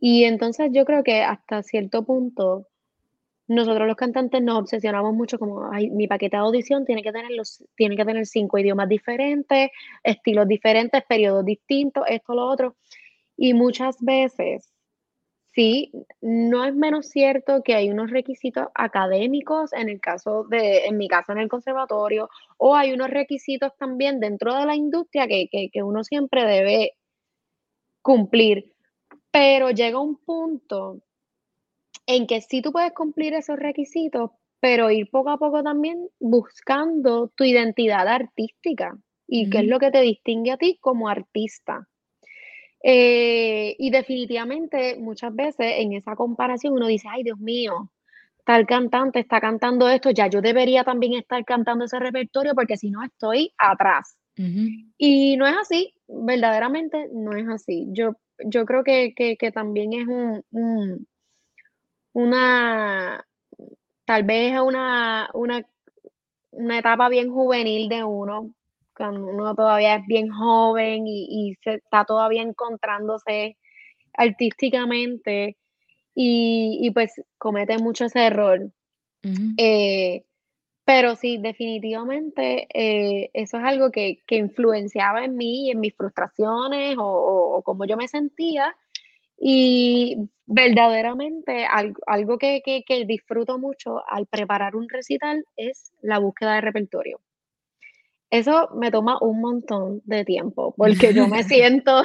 [0.00, 2.66] Y entonces yo creo que hasta cierto punto,
[3.48, 7.30] nosotros los cantantes nos obsesionamos mucho como, ay, mi paquete de audición tiene que tener
[7.30, 9.70] los, tiene que tener cinco idiomas diferentes,
[10.02, 12.76] estilos diferentes, periodos distintos, esto, lo otro.
[13.36, 14.72] Y muchas veces
[15.56, 20.98] Sí, no es menos cierto que hay unos requisitos académicos en el caso de, en
[20.98, 22.28] mi caso en el conservatorio,
[22.58, 25.48] o hay unos requisitos también dentro de la industria que,
[25.82, 26.92] uno siempre debe
[28.02, 28.74] cumplir.
[29.30, 31.00] Pero llega un punto
[32.06, 37.28] en que sí tú puedes cumplir esos requisitos, pero ir poco a poco también buscando
[37.28, 38.96] tu identidad artística
[39.28, 41.88] y qué es lo que te distingue a ti como artista.
[42.82, 47.90] Eh, y definitivamente muchas veces en esa comparación uno dice, ay Dios mío,
[48.44, 52.90] tal cantante está cantando esto, ya yo debería también estar cantando ese repertorio porque si
[52.90, 54.16] no estoy atrás.
[54.98, 57.86] Y no es así, verdaderamente no es así.
[57.90, 61.06] Yo, yo creo que, también es un,
[62.16, 63.26] una,
[64.06, 65.62] tal vez una, una,
[66.50, 68.54] una etapa bien juvenil de uno,
[68.96, 73.58] cuando uno todavía es bien joven y, se está todavía encontrándose
[74.14, 75.58] artísticamente
[76.14, 78.70] y, pues comete mucho ese error.
[79.58, 80.24] Eh,
[80.86, 87.60] pero sí, definitivamente eh, eso es algo que, influenciaba en mí, en mis frustraciones o,
[87.62, 88.74] como yo me sentía.
[89.38, 96.60] Y verdaderamente algo, que, que disfruto mucho al preparar un recital es la búsqueda de
[96.62, 97.20] repertorio.
[98.30, 102.02] Eso me toma un montón de tiempo, porque yo me siento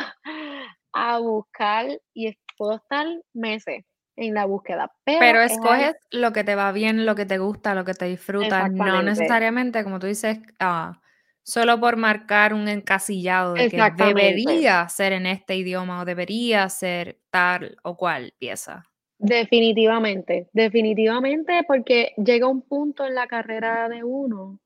[0.94, 4.91] a buscar y puedo estar meses en la búsqueda.
[5.04, 8.67] Pero, escoges lo que te va bien, lo que te gusta, lo que te disfruta,
[8.70, 11.01] no necesariamente, como tú dices, ah,
[11.44, 17.20] solo por marcar un encasillado de que debería ser en este idioma o debería ser
[17.30, 18.86] tal o cual pieza.
[19.18, 24.60] Definitivamente, definitivamente, porque llega un punto en la carrera de uno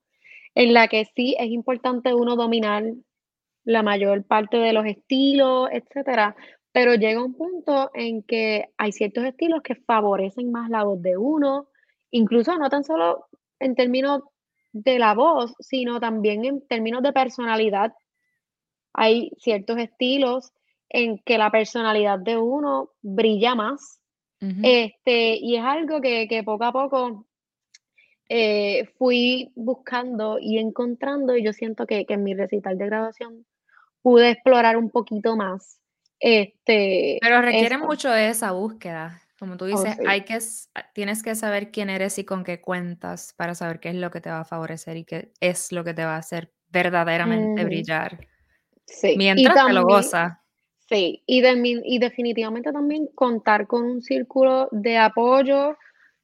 [0.56, 2.84] en la que sí es importante uno dominar
[3.66, 6.36] la mayor parte de los estilos, etcétera,
[6.72, 11.18] pero llega un punto en que hay ciertos estilos que favorecen más la voz de
[11.18, 11.68] uno,
[12.12, 13.28] incluso no tan solo
[13.60, 14.22] en términos
[14.76, 17.94] de la voz, sino también en términos de personalidad.
[18.94, 20.52] Hay ciertos estilos
[20.90, 24.02] en que la personalidad de uno brilla más.
[24.42, 27.26] este, y es algo que, que poco a poco
[28.28, 33.46] eh, fui buscando y encontrando, y yo siento que, en mi recital de graduación
[34.02, 35.80] pude explorar un poquito más.
[36.20, 39.22] Este, Pero requiere mucho de esa búsqueda.
[39.38, 40.38] Como tú oh, dices, hay que,
[40.94, 44.22] tienes que saber quién eres y con qué cuentas para saber qué es lo que
[44.22, 48.28] te va a favorecer y qué es lo que te va a hacer verdaderamente brillar.
[48.86, 49.16] Sí.
[49.18, 50.42] Mientras te lo goza.
[50.88, 55.76] Sí, y, de, y definitivamente también contar con un círculo de apoyo,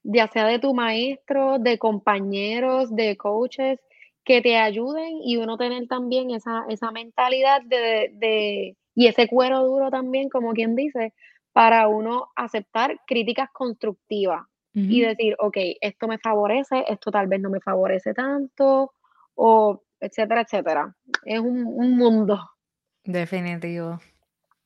[0.04, 3.80] ya sea de tu maestro, de compañeros, de coaches,
[4.24, 9.90] que te ayuden y uno tener también esa, esa mentalidad de, y ese cuero duro
[9.90, 11.14] también, como quien dice,
[11.54, 17.50] para uno aceptar críticas constructivas y decir, ok, esto me favorece, esto tal vez no
[17.50, 18.94] me favorece tanto,
[19.36, 20.96] o etcétera, etcétera.
[21.26, 22.40] Es un, un mundo.
[23.04, 24.00] Definitivo.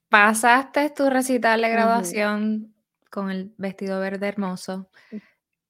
[0.10, 2.76] Pasaste tu recital de graduación
[3.10, 5.17] con el vestido verde hermoso, Mm.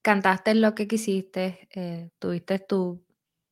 [0.02, 3.00] cantaste lo que quisiste, eh, tuviste tus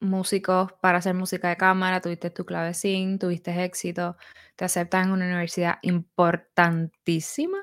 [0.03, 4.17] músicos para hacer música de cámara, tuviste tu clavecín, tuviste éxito,
[4.55, 7.57] te aceptan en una universidad importantísima,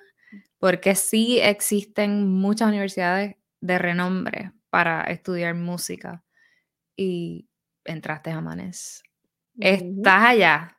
[0.59, 6.25] porque sí existen muchas universidades de renombre para estudiar música
[6.97, 7.49] y
[7.85, 9.03] entraste a Manes.
[9.59, 10.79] Estás allá.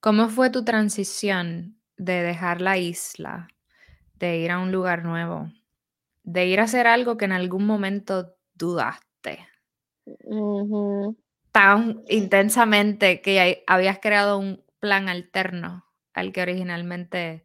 [0.00, 3.48] ¿Cómo fue tu transición de dejar la isla,
[4.14, 5.50] de ir a un lugar nuevo,
[6.24, 9.11] de ir a hacer algo que en algún momento dudaste
[11.52, 15.84] Tan intensamente que hay- habías creado un plan alterno
[16.14, 17.44] al que originalmente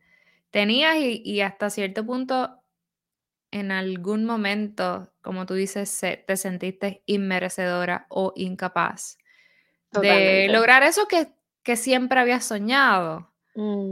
[0.52, 2.62] tenías y, y hasta cierto punto
[3.52, 9.17] en algún momento, como tú dices, se- te sentiste inmerecedora o incapaz
[9.91, 11.30] de lograr eso que,
[11.63, 13.34] que siempre habías soñado?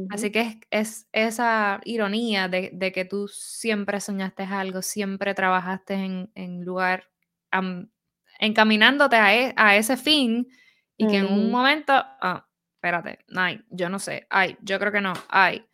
[0.10, 5.96] Así que es, es esa ironía de, de que tú siempre soñaste algo, siempre trabajaste
[5.96, 7.10] en, en lugar,
[8.40, 10.48] encaminándote a, e- a ese fin
[10.98, 15.02] y que en un momento, ah, espérate, ay, yo no sé, ay, yo creo que
[15.02, 15.68] no, ay.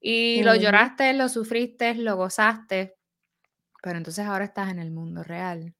[0.00, 2.96] Y lo lloraste, lo sufriste, lo gozaste,
[3.82, 5.74] pero entonces ahora estás en el mundo real.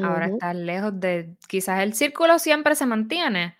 [0.00, 3.56] Ahora estás lejos de, quizás el círculo siempre se mantiene,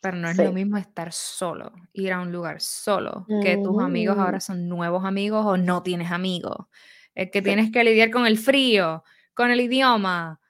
[0.00, 4.18] pero no es lo mismo estar solo, ir a un lugar solo, que tus amigos
[4.18, 6.66] ahora son nuevos amigos o no tienes amigos.
[7.14, 10.40] Es que Sí, tienes que lidiar con el frío, con el idioma,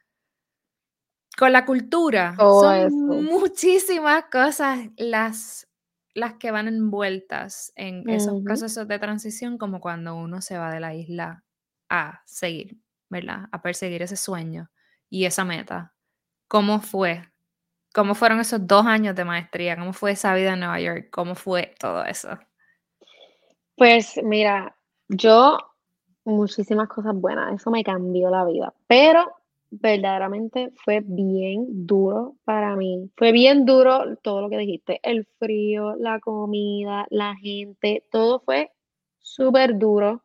[1.36, 2.34] con la cultura.
[2.36, 2.96] todo Son eso.
[2.96, 5.68] muchísimas cosas las,
[6.14, 10.80] las que van envueltas en esos procesos de transición, como cuando uno se va de
[10.80, 11.44] la isla
[11.88, 13.48] a seguir, ¿verdad?
[13.52, 14.70] A perseguir ese sueño
[15.08, 15.94] y esa meta.
[16.48, 17.22] ¿Cómo fue?
[17.94, 19.76] ¿Cómo fueron esos 2 años de maestría?
[19.76, 21.08] ¿Cómo fue esa vida en Nueva York?
[21.10, 22.38] ¿Cómo fue todo eso?
[23.76, 24.76] Pues mira,
[25.08, 25.58] yo
[26.24, 29.32] muchísimas cosas buenas, eso me cambió la vida, pero
[29.70, 33.10] verdaderamente fue bien duro para mí.
[33.16, 38.70] Fue bien duro todo lo que dijiste, el frío, la comida, la gente, todo fue
[39.18, 40.22] súper duro.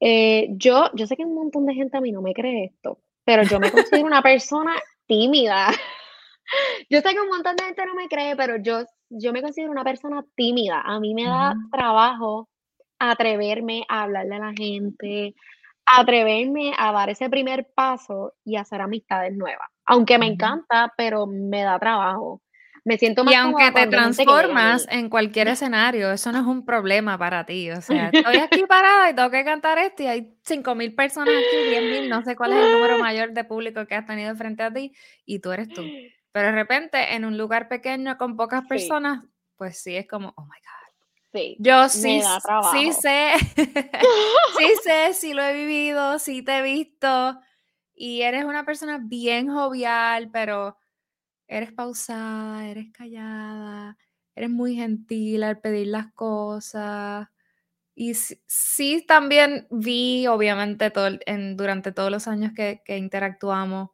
[0.00, 3.00] Eh, yo yo sé que un montón de gente a mí no me cree esto,
[3.24, 4.74] pero yo me considero una persona
[5.06, 5.68] tímida.
[6.88, 9.72] Yo sé que un montón de gente no me cree, pero yo yo me considero
[9.72, 10.80] una persona tímida.
[10.80, 12.48] A mí me da trabajo
[12.98, 15.34] atreverme a hablarle a la gente,
[15.86, 19.68] atreverme a dar ese primer paso y hacer amistades nuevas.
[19.86, 22.42] Aunque me encanta, pero me da trabajo.
[22.84, 26.64] Me siento Y más aunque cómoda te transformas en cualquier escenario, eso no es un
[26.64, 27.70] problema para ti.
[27.70, 31.64] O sea, estoy aquí parada y tengo que cantar esto y hay 5000 personas aquí,
[31.64, 34.72] 10000, no sé cuál es el número mayor de público que has tenido frente a
[34.72, 34.92] ti
[35.24, 35.82] y tú eres tú.
[36.32, 39.24] Pero de repente en un lugar pequeño con pocas Sí, personas,
[39.56, 40.75] pues sí es como, oh my God.
[41.32, 42.20] Sí, Yo sí,
[42.72, 43.32] sí sé,
[44.58, 47.40] sí sé, sí lo he vivido, sí te he visto
[47.94, 50.76] y eres una persona bien jovial, pero
[51.48, 53.96] eres pausada, eres callada,
[54.34, 57.28] eres muy gentil al pedir las cosas.
[57.94, 63.90] Y sí, sí también vi, obviamente, todo en, durante todos los años que, que interactuamos,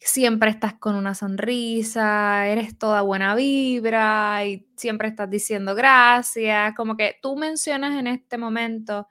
[0.00, 6.96] siempre estás con una sonrisa, eres toda buena vibra y siempre estás diciendo gracias, como
[6.96, 9.08] que tú mencionas en este momento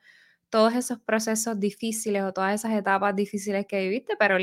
[0.50, 4.36] todos esos procesos difíciles o todas esas etapas difíciles que viviste, pero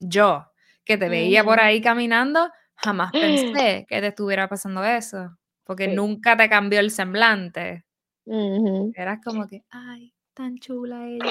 [0.00, 0.46] yo,
[0.84, 5.94] que te veía por ahí caminando, jamás pensé que te estuviera pasando eso, porque Sí.
[5.94, 7.84] nunca te cambió el semblante.
[8.94, 11.22] Eras como que, ay, tan chula ella.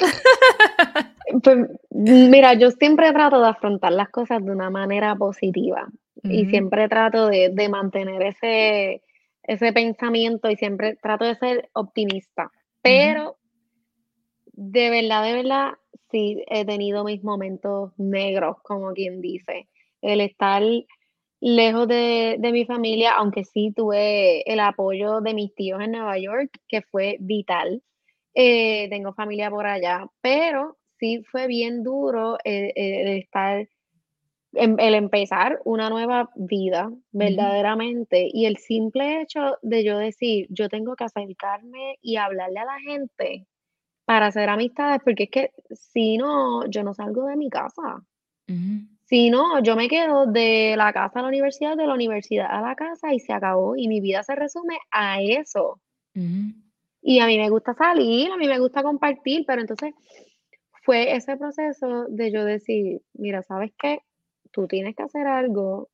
[1.42, 1.58] Pues,
[1.90, 5.88] mira, yo siempre trato de afrontar las cosas de una manera positiva
[6.24, 9.02] y siempre trato de de mantener ese
[9.42, 12.50] ese pensamiento y siempre trato de ser optimista,
[12.82, 13.36] pero
[14.52, 15.72] de verdad, de verdad,
[16.10, 19.68] sí he tenido mis momentos negros, como quien dice.
[20.02, 20.62] El estar
[21.40, 26.18] lejos de de mi familia, aunque sí tuve el apoyo de mis tíos en Nueva
[26.18, 27.82] York, que fue vital.
[28.34, 33.68] Eh, tengo familia por allá, pero sí fue bien duro, eh, eh, el estar
[34.54, 40.68] em el empezar una nueva vida verdaderamente, y el simple hecho de yo decir: "Yo
[40.70, 43.46] tengo que acercarme y hablarle a la gente
[44.06, 48.04] para hacer amistades", porque es que si no, yo no salgo de mi casa.
[49.10, 52.60] Si no, yo me quedo de la casa a la universidad, de la universidad a
[52.60, 55.80] la casa y se acabó, y mi vida se resume a eso.
[57.02, 59.94] Y a mí me gusta salir, a mí me gusta compartir, pero entonces
[60.88, 64.00] fue ese proceso de yo decir: "Mira, ¿sabes qué?
[64.52, 65.90] tú tienes que hacer algo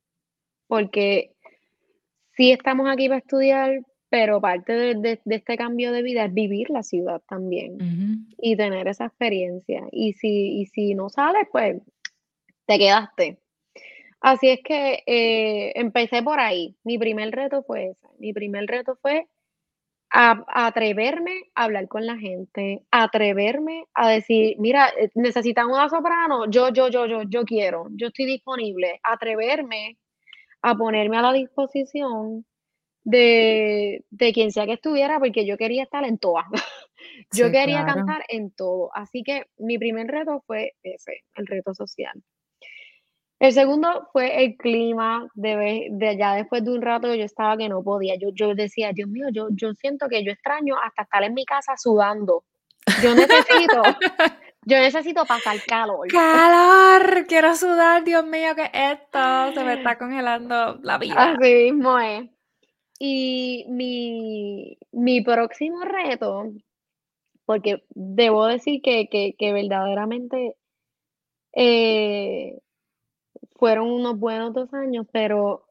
[0.67, 1.31] porque
[2.31, 6.81] sí estamos aquí para estudiar, pero parte de, este cambio de vida es vivir la
[6.81, 9.83] ciudad también y tener esa experiencia.
[9.91, 11.81] Y si, y si no sales, pues
[12.65, 13.39] te quedaste.
[14.21, 16.77] Así es que eh, empecé por ahí.
[16.85, 18.07] Mi primer reto fue ese.
[18.17, 19.27] Mi primer reto fue
[20.15, 26.69] atreverme a hablar con la gente, atreverme a decir, mira, eh, necesitan una soprano, yo,
[26.69, 29.97] yo, yo, yo, yo quiero, yo estoy disponible, atreverme
[30.61, 32.45] a ponerme a la disposición
[33.03, 34.03] de,
[34.33, 36.45] quien sea que estuviera, porque yo quería estar en todas.
[37.31, 38.89] yo quería cantar en todo.
[38.93, 42.23] Así que mi primer reto fue ese, el reto social.
[43.39, 47.67] El segundo fue el clima, de, de allá después de un rato yo estaba que
[47.67, 51.23] no podía, yo, yo decía, Dios mío, yo, yo siento que yo extraño hasta estar
[51.23, 52.43] en mi casa sudando.
[53.03, 53.81] Yo necesito,
[54.65, 56.07] yo necesito pasar calor.
[56.07, 61.33] Calor, quiero sudar, Dios mío, que esto se me está congelando la vida.
[61.33, 62.29] Así mismo es.
[62.99, 66.53] Y mi, mi próximo reto,
[67.45, 70.55] porque debo decir que, que, que verdaderamente
[71.51, 72.59] eh,
[73.55, 75.65] fueron unos buenos dos años, pero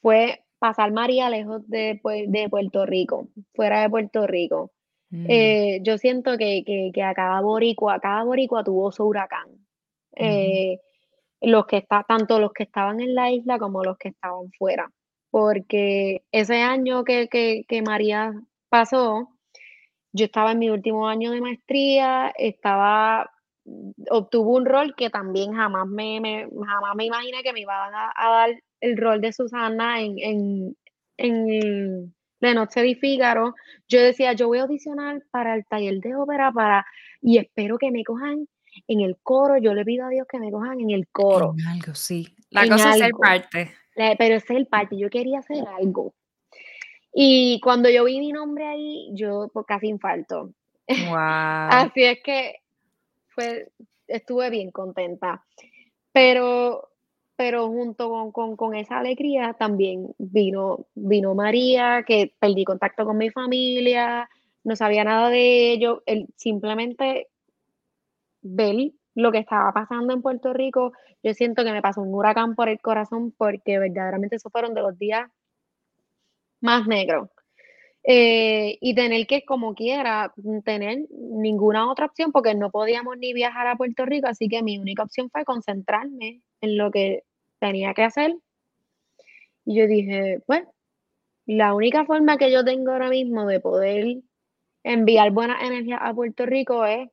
[0.00, 4.72] fue pasar María lejos de, de Puerto Rico, fuera de Puerto Rico.
[5.10, 5.26] Mm.
[5.28, 9.48] Eh, yo siento que, que, a cada boricua, cada boricua tuvo su huracán.
[10.14, 10.78] Eh,
[11.40, 14.90] los que está, tanto los que estaban en la isla como los que estaban fuera.
[15.30, 18.32] Porque ese año que, que María
[18.68, 19.30] pasó,
[20.12, 23.30] yo estaba en mi último año de maestría, estaba
[24.10, 28.50] obtuvo un rol que también jamás me, jamás me imaginé que me iban a, dar
[28.80, 30.76] el rol de Susana en, en,
[31.16, 33.54] en La Noche de Fígaro.
[33.88, 36.84] Yo decía, yo voy a audicionar para el taller de ópera para,
[37.20, 38.48] y espero que me cojan
[38.88, 39.58] en el coro.
[39.58, 41.54] Yo le pido a Dios que me cojan en el coro.
[41.58, 42.34] En algo, sí.
[42.50, 43.72] La cosa es ser parte.
[43.94, 44.98] Pero es el parte.
[44.98, 46.14] Yo quería hacer algo.
[47.14, 50.52] Y cuando yo vi mi nombre ahí, yo pues, casi infarto.
[51.08, 51.16] Wow.
[51.16, 52.56] Así es que
[53.34, 53.70] fue,
[54.06, 55.44] estuve bien contenta.
[56.12, 56.90] Pero,
[57.36, 64.28] pero junto con, esa alegría también vino, vino María, que perdí contacto con mi familia,
[64.64, 67.28] no sabía nada de ello, el, simplemente
[68.42, 72.54] ver lo que estaba pasando en Puerto Rico, yo siento que me pasó un huracán
[72.54, 75.30] por el corazón porque verdaderamente esos fueron de los días
[76.60, 77.31] más negros
[78.04, 80.34] eh, y tener que, como quiera,
[80.64, 84.78] tener ninguna otra opción porque no podíamos ni viajar a Puerto Rico, así que mi
[84.78, 87.22] única opción fue concentrarme en lo que
[87.60, 88.36] tenía que hacer.
[89.64, 90.64] Y yo dije, pues,
[91.46, 94.22] la única forma que yo tengo ahora mismo de poder
[94.84, 97.08] enviar buena energía a Puerto Rico es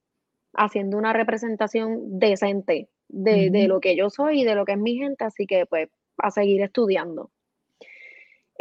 [0.53, 4.79] haciendo una representación decente de, de lo que yo soy y de lo que es
[4.79, 7.31] mi gente, así que pues a seguir estudiando.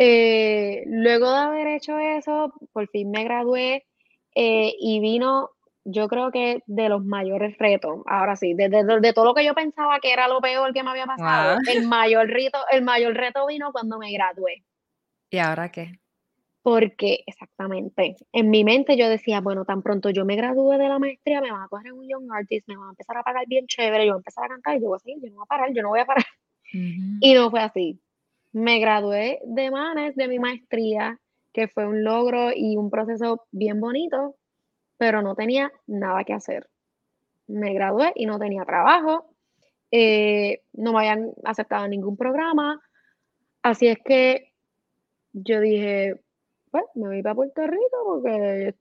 [0.01, 3.85] Eh, luego de haber hecho eso, por fin me gradué
[4.33, 5.51] eh, y vino,
[5.83, 8.03] yo creo que de los mayores retos.
[8.07, 10.91] Ahora sí, de, de, todo lo que yo pensaba que era lo peor que me
[10.91, 14.65] había pasado, el, mayor reto, el mayor reto vino cuando me gradué.
[15.31, 15.99] ¿Y ahora qué?
[16.63, 21.01] Porque, exactamente, en mi mente yo decía, bueno, tan pronto yo me gradúe de la
[21.01, 23.67] maestría, me van a coger un Young Artist, me van a empezar a pagar bien
[23.67, 25.45] chévere, yo voy a empezar a cantar y yo voy a seguir, yo no voy
[25.45, 26.25] a parar, yo no voy a parar.
[26.71, 27.99] Y no fue así
[28.53, 31.19] me gradué de Manes de mi maestría,
[31.53, 34.37] que fue un logro y un proceso bien bonito,
[34.97, 36.69] pero no tenía nada que hacer.
[37.47, 39.35] Me gradué y no tenía trabajo,
[39.91, 42.81] eh, no me habían aceptado ningún programa,
[43.63, 44.53] así es que
[45.33, 46.21] yo dije,
[46.71, 48.75] pues me voy para Puerto Rico porque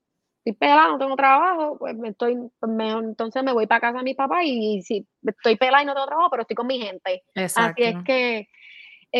[0.43, 2.71] estoy pelada, no tengo trabajo, pues me estoy, pues,
[3.03, 6.07] entonces me voy para casa de mi papá y, si estoy pelada y no tengo
[6.07, 7.23] trabajo, pero estoy con mi gente.
[7.35, 8.47] Así es que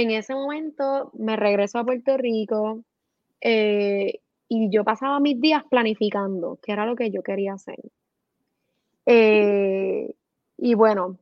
[0.02, 2.84] en ese momento me regreso a Puerto Rico
[3.42, 7.80] eh, y yo pasaba mis días planificando qué era lo que yo quería hacer.
[9.06, 10.14] Eh,
[10.58, 11.18] y bueno,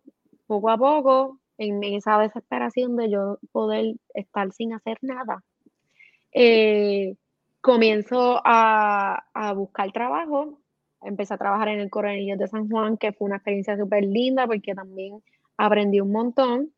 [0.48, 5.44] poco a poco, en esa desesperación de yo poder estar sin hacer nada,
[6.34, 7.16] eh,
[7.62, 9.24] comienzo a,
[9.56, 10.60] buscar trabajo.
[11.02, 14.48] Empecé a trabajar en el Coronillo de San Juan, que fue una experiencia súper linda
[14.48, 15.24] porque también
[15.58, 16.75] aprendí un montón.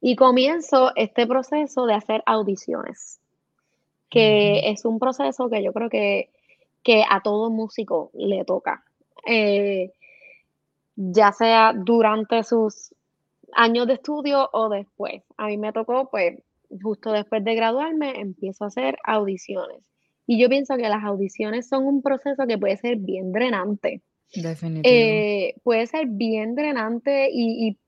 [0.00, 3.20] Y comienzo este proceso de hacer audiciones,
[4.10, 6.30] que es un proceso que yo creo que,
[7.10, 8.82] a todo músico le toca.
[9.26, 9.92] Eh,
[10.96, 12.94] ya sea durante sus
[13.52, 15.22] años de estudio o después.
[15.36, 16.42] A mí me tocó, pues,
[16.82, 19.82] justo después de graduarme, empiezo a hacer audiciones.
[20.26, 24.02] Y yo pienso que las audiciones son un proceso que puede ser bien drenante.
[24.34, 25.48] Definitivamente.
[25.48, 27.78] Eh, puede ser bien drenante y, Y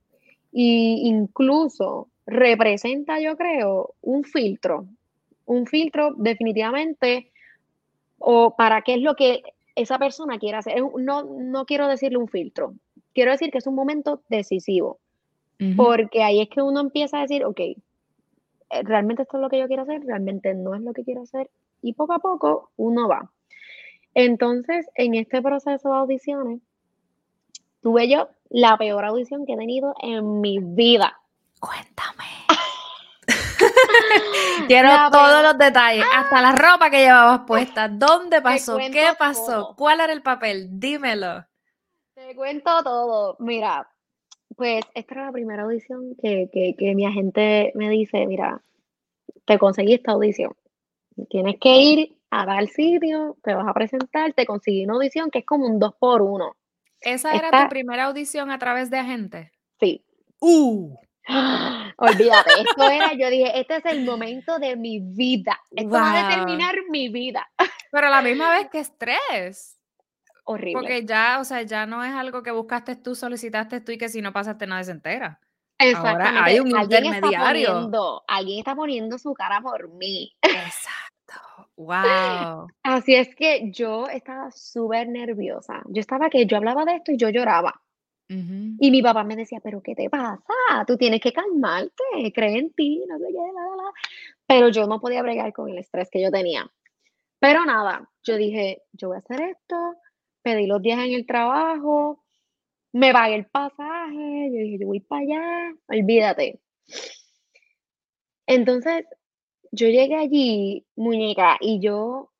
[0.53, 4.87] incluso representa, yo creo, un filtro.
[5.47, 7.33] Un filtro definitivamente,
[8.19, 9.43] o para qué es lo que
[9.75, 10.83] esa persona quiere hacer.
[10.99, 12.75] No, no quiero decirle un filtro,
[13.15, 14.99] quiero decir que es un momento decisivo,
[15.77, 17.77] porque ahí es que uno empieza a decir, ok, eh,
[18.83, 21.51] realmente esto es lo que yo quiero hacer, realmente no es lo que quiero hacer,
[21.83, 23.31] y poco a poco uno va.
[24.15, 26.61] Entonces, en este proceso de audiciones,
[27.83, 31.19] tuve yo la peor audición que he tenido en mi vida.
[31.61, 32.25] Cuéntame.
[34.67, 39.09] Quiero La todos peor- los detalles, hasta la ropa que llevabas puesta, dónde pasó, qué
[39.19, 39.77] pasó, todo.
[39.77, 41.45] cuál era el papel, dímelo.
[42.15, 43.37] Te cuento todo.
[43.39, 43.89] Mira,
[44.57, 48.61] pues esta era la primera audición que, que, que mi agente me dice, mira,
[49.45, 50.55] te conseguí esta audición.
[51.29, 55.41] Tienes que ir a tal sitio, te vas a presentar, te conseguí una audición que
[55.41, 56.57] es como un dos por uno.
[57.01, 59.53] ¿Esa era Esta- tu primera audición a través de agente?
[59.79, 60.05] Sí.
[60.41, 60.95] Uh,
[61.97, 65.61] Olvídate, esto era, yo dije, este es el momento de mi vida.
[65.71, 67.49] Esto va a determinar mi vida.
[67.93, 69.79] pero a la misma vez que estrés.
[70.45, 70.73] Horrible.
[70.73, 74.09] Porque ya, o sea, ya no es algo que buscaste tú, solicitaste tú y que
[74.09, 75.41] si no pasaste nadie se entera.
[75.79, 76.41] Exactamente.
[76.43, 77.69] hay un alguien está intermediario.
[77.69, 80.35] poniendo, alguien está poniendo su cara por mí.
[80.43, 81.10] Exacto.
[81.81, 82.69] Wow.
[82.83, 85.83] Así es que yo estaba súper nerviosa.
[85.89, 87.81] Yo estaba que yo hablaba de esto y yo lloraba.
[88.29, 90.85] Y mi papá me decía, pero ¿qué te pasa?
[90.87, 91.93] Tú tienes que calmarte,
[92.33, 93.93] cree en ti, no sé qué, la, la, la".
[94.47, 96.71] Pero yo no podía bregar con el estrés que yo tenía.
[97.41, 99.97] Pero nada, yo dije, yo voy a hacer esto,
[100.43, 102.23] pedí los días en el trabajo,
[102.93, 106.61] me pagué el pasaje, yo dije, yo voy para allá, olvídate.
[108.47, 109.07] Entonces,
[109.73, 112.31] yo llegué allí, muñeca, y yo,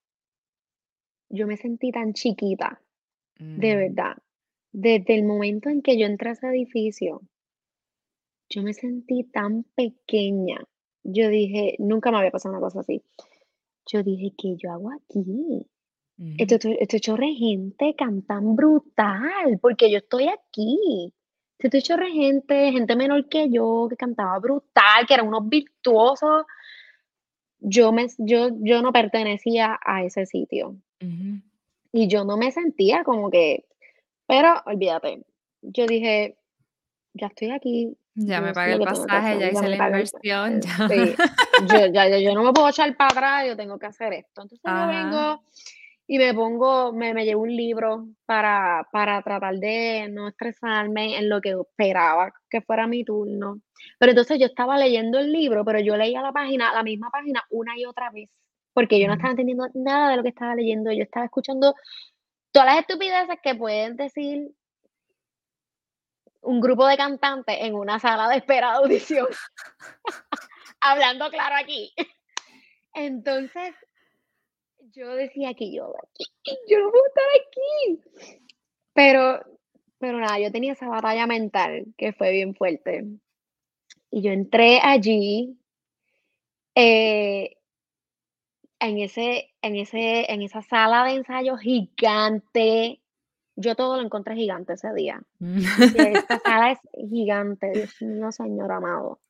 [1.29, 2.81] yo me sentí tan chiquita,
[3.39, 3.79] de Mm.
[3.79, 4.17] verdad.
[4.73, 7.23] Desde el momento en que yo entré a ese edificio,
[8.49, 10.65] yo me sentí tan pequeña.
[11.03, 13.03] Yo dije, nunca me había pasado una cosa así.
[13.87, 15.67] Yo dije, ¿qué yo hago aquí?
[16.37, 21.13] Esto, esto, esto de gente cantan brutal, porque yo estoy aquí.
[21.59, 26.45] Esto de gente, gente menor que yo, que cantaba brutal, que eran unos virtuosos.
[27.61, 30.77] Yo, me, yo, yo no pertenecía a ese sitio
[31.93, 33.65] y yo no me sentía como que,
[34.27, 35.25] pero olvídate,
[35.63, 36.37] yo dije,
[37.15, 40.89] ya estoy aquí, Ya me pagué el pasaje, hacer, ya hice la inversión, ya.
[40.89, 41.15] sí,
[41.69, 44.43] yo, ya, ya- yo no me puedo echar para atrás, yo tengo que hacer esto.
[44.43, 45.43] Entonces yo vengo
[46.07, 51.29] y me pongo, me, me llevo un libro para, para tratar de no estresarme en
[51.29, 53.61] lo que esperaba que fuera mi turno.
[53.99, 57.45] Pero entonces yo estaba leyendo el libro, pero yo leía la página, la misma página
[57.51, 58.31] una y otra vez,
[58.73, 61.75] porque yo no estaba entendiendo nada de lo que estaba leyendo, yo estaba escuchando
[62.53, 64.51] todas las estupideces que pueden decir
[66.43, 69.29] un grupo de cantantes en una sala de espera de audición.
[70.81, 71.93] Hablando claro aquí.
[72.95, 73.75] Entonces,
[74.93, 75.93] yo decía que yo
[76.69, 78.01] yo no puedo estar aquí.
[78.95, 79.41] Pero,
[79.99, 83.05] pero nada, yo tenía esa batalla mental que fue bien fuerte.
[84.11, 85.57] Y yo entré allí
[86.75, 87.57] eh,
[88.81, 93.01] en ese, en ese, en esa sala de ensayo gigante.
[93.57, 95.21] Yo todo lo encontré gigante ese día.
[95.39, 99.21] Que esta sala es gigante, Dios mío, Señor amado.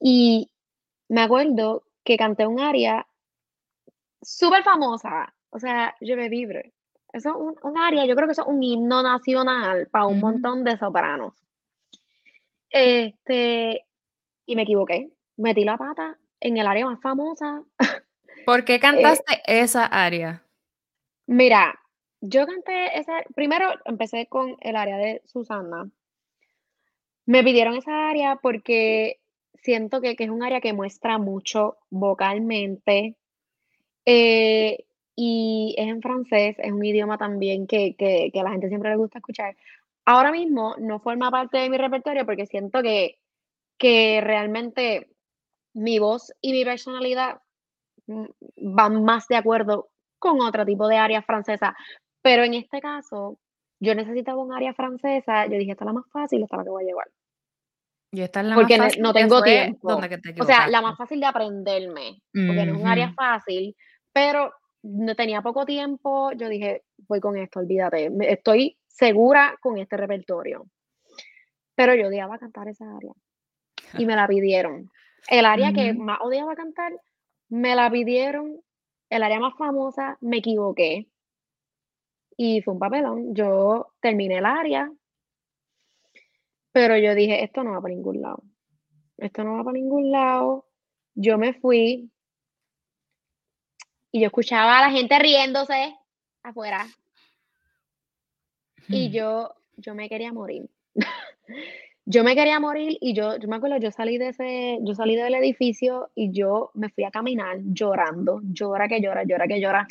[0.00, 0.50] Y
[1.08, 3.06] me acuerdo que canté un aria
[4.22, 6.72] súper famosa, o sea, Je me vivre.
[7.12, 10.20] Eso es un, un aria, yo creo que eso es un himno nacional para un
[10.20, 11.34] montón de sopranos.
[12.70, 13.86] Este,
[14.46, 15.10] y me equivoqué.
[15.36, 17.62] Metí la pata en el área más famosa.
[18.44, 20.44] ¿Por qué cantaste esa área?
[21.26, 21.78] Mira,
[22.20, 25.90] yo canté esa, primero empecé con el área de Susana.
[27.26, 29.20] Me pidieron esa área porque
[29.62, 33.16] siento que, que es un área que muestra mucho vocalmente.
[34.06, 34.84] eh,
[35.16, 38.90] y es en francés, es un idioma también que, que, que a la gente siempre
[38.90, 39.56] le gusta escuchar.
[40.04, 43.18] Ahora mismo no forma parte de mi repertorio porque siento que,
[43.78, 45.10] que realmente
[45.74, 47.40] mi voz y mi personalidad
[48.06, 48.24] mm,
[48.74, 51.76] van más de acuerdo con otro tipo de área francesa.
[52.22, 53.38] Pero en este caso,
[53.80, 55.46] yo necesitaba un área francesa.
[55.46, 57.08] Yo dije, esta es la más fácil, esta es la que voy a llevar.
[58.12, 59.90] Y esta es la Porque más fácil no tengo tiempo.
[59.92, 63.12] donde que te O sea, la más fácil de aprenderme, porque no es un área
[63.12, 63.76] fácil,
[64.12, 66.32] pero no tenía poco tiempo.
[66.32, 68.10] Yo dije, voy con esto, olvídate.
[68.20, 70.66] Estoy segura con este repertorio.
[71.74, 73.12] Pero yo odiaba cantar esa área
[73.98, 74.90] y me la pidieron.
[75.28, 76.92] El área que más odiaba cantar,
[77.48, 78.60] me la pidieron.
[79.08, 81.08] El área más famosa, me equivoqué.
[82.36, 83.34] Y fue un papelón.
[83.34, 84.90] Yo terminé el área.
[86.72, 88.42] Pero yo dije, esto no va para ningún lado.
[89.18, 90.66] Esto no va para ningún lado.
[91.14, 92.10] Yo me fui
[94.12, 95.96] y yo escuchaba a la gente riéndose
[96.42, 96.86] afuera.
[98.88, 99.12] Y Hmm.
[99.12, 100.68] yo, yo me quería morir.
[102.06, 105.14] Yo me quería morir y yo, yo me acuerdo, yo salí de ese, yo salí
[105.14, 109.86] del edificio y yo me fui a caminar llorando, llora que llora, llora que llora.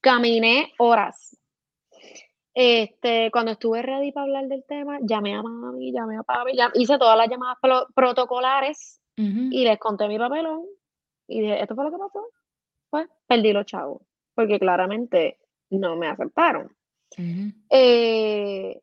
[0.00, 1.36] Caminé horas.
[2.54, 6.98] Este, cuando estuve ready para hablar del tema, llamé a mami, llamé a papi, hice
[6.98, 9.48] todas las llamadas pro- protocolares Ujú.
[9.52, 10.64] y les conté mi papelón
[11.28, 12.26] y dije, esto fue lo que pasó.
[12.92, 14.02] Pues perdí los chavos,
[14.34, 15.38] porque claramente
[15.70, 16.76] no me aceptaron.
[17.70, 18.78] Eh,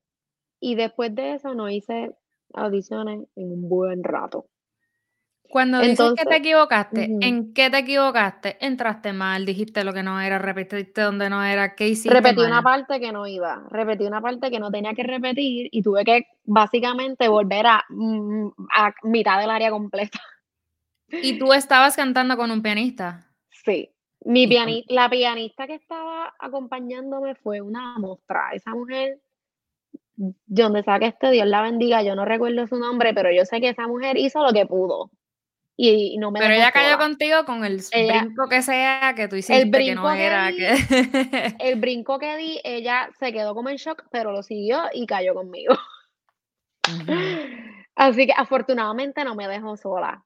[0.59, 2.15] y después de eso no hice
[2.55, 4.47] audiciones en un buen rato.
[5.43, 8.57] Cuando dices que te Entonces, equivocaste, ¿en qué te equivocaste?
[8.65, 12.63] Entraste mal, dijiste lo que no era, repetiste donde no era, ¿qué hiciste repetí una
[12.63, 16.25] parte que no iba, repetí una parte que no tenía que repetir y tuve que
[16.45, 20.19] básicamente volver a, mm, a mitad del área completa.
[21.11, 23.27] Y tú estabas cantando con un pianista.
[23.49, 23.91] Sí.
[24.21, 28.49] Mi piani- la pianista que estaba acompañándome fue una mostra.
[28.53, 29.19] Esa mujer,
[30.15, 33.61] donde sea que esté, Dios la bendiga, yo no recuerdo su nombre, pero yo sé
[33.61, 35.11] que esa mujer hizo lo que pudo
[35.81, 39.29] y, y no me Pero ella cayó contigo con el Ella, brinco que sea que
[39.29, 40.67] tú el hiciste, que no brinco que era, di, que...
[41.59, 45.33] el brinco que di, ella se quedó como en shock, pero lo siguió y cayó
[45.33, 45.73] conmigo.
[47.95, 50.21] Así que afortunadamente no me dejó sola.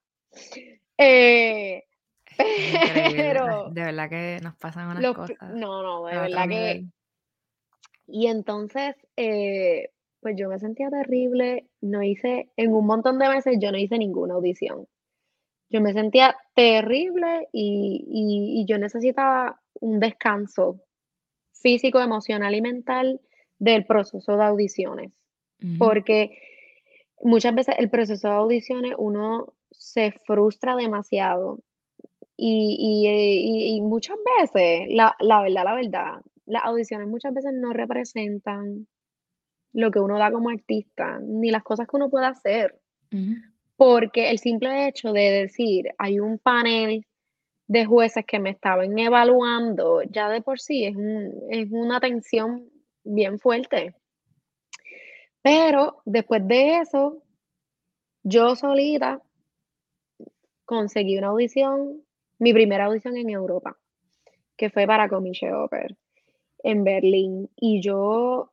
[0.98, 1.84] Eh,
[2.38, 6.92] pero de verdad que nos pasan unas los, cosas no, no, de verdad que nivel.
[8.08, 13.58] Y entonces, eh, pues yo me sentía terrible, no hice, en un montón de meses
[13.60, 14.88] yo no hice ninguna audición.
[15.70, 20.82] Yo me sentía terrible y, y- y yo necesitaba un descanso
[21.54, 23.22] físico, emocional y mental
[23.58, 25.12] del proceso de audiciones,
[25.64, 25.78] Ujú.
[25.80, 26.38] porque
[27.22, 31.60] muchas veces el proceso de audiciones uno se frustra demasiado
[32.38, 37.34] y, y, eh, y- y muchas veces, la, la verdad, la verdad, las audiciones muchas
[37.34, 38.88] veces no representan
[39.74, 42.80] lo que uno da como artista, ni las cosas que uno puede hacer,
[43.76, 47.06] porque el simple hecho de decir, hay un panel
[47.68, 52.70] de jueces que me estaban evaluando, ya de por sí es, un- es una tensión
[53.04, 53.96] bien fuerte.
[55.42, 57.22] Pero después de eso,
[58.24, 59.22] yo solita
[60.66, 62.04] conseguí una audición,
[62.44, 63.78] mi primera audición en Europa,
[64.58, 65.96] que fue para Comiche Oper
[66.60, 67.50] en Berlín.
[67.56, 68.52] Y yo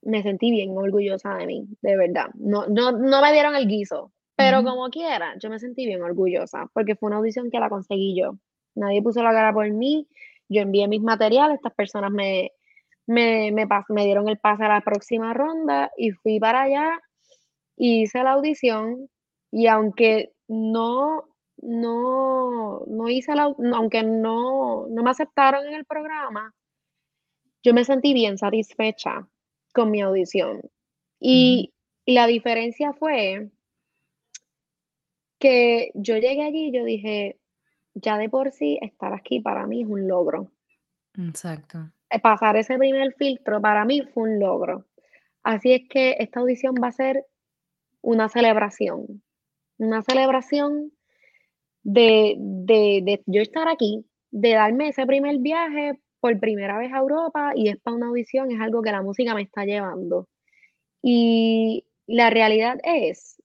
[0.00, 2.28] me sentí bien orgullosa de mí, de verdad.
[2.34, 6.70] No, no, no me dieron el guiso, pero como quiera, yo me sentí bien orgullosa
[6.72, 8.38] porque fue una audición que la conseguí yo.
[8.74, 10.08] Nadie puso la cara por mí,
[10.48, 12.52] yo envié mis materiales, estas personas me,
[13.06, 16.98] me, me, me dieron el pase a la próxima ronda y fui para allá,
[17.76, 19.10] hice la audición
[19.50, 21.24] y aunque no,
[21.58, 26.54] no, no hice la, au- aunque no, no me aceptaron en el programa,
[27.62, 29.26] yo me sentí bien satisfecha
[29.72, 30.62] con mi audición.
[31.18, 31.72] Y
[32.06, 33.50] la diferencia fue
[35.38, 37.38] que yo llegué allí y yo dije,
[37.94, 40.50] ya de por sí estar aquí para mí es un logro.
[41.18, 41.90] Exacto.
[42.10, 44.86] Eh, Pasar ese primer filtro para mí fue un logro.
[45.42, 47.26] Así es que esta audición va a ser
[48.02, 49.22] una celebración,
[49.78, 50.92] una celebración
[51.88, 56.98] de, de, de yo estar aquí, de darme ese primer viaje por primera vez a
[56.98, 60.26] Europa y es para una audición, es algo que la música me está llevando.
[61.00, 63.40] Y la realidad es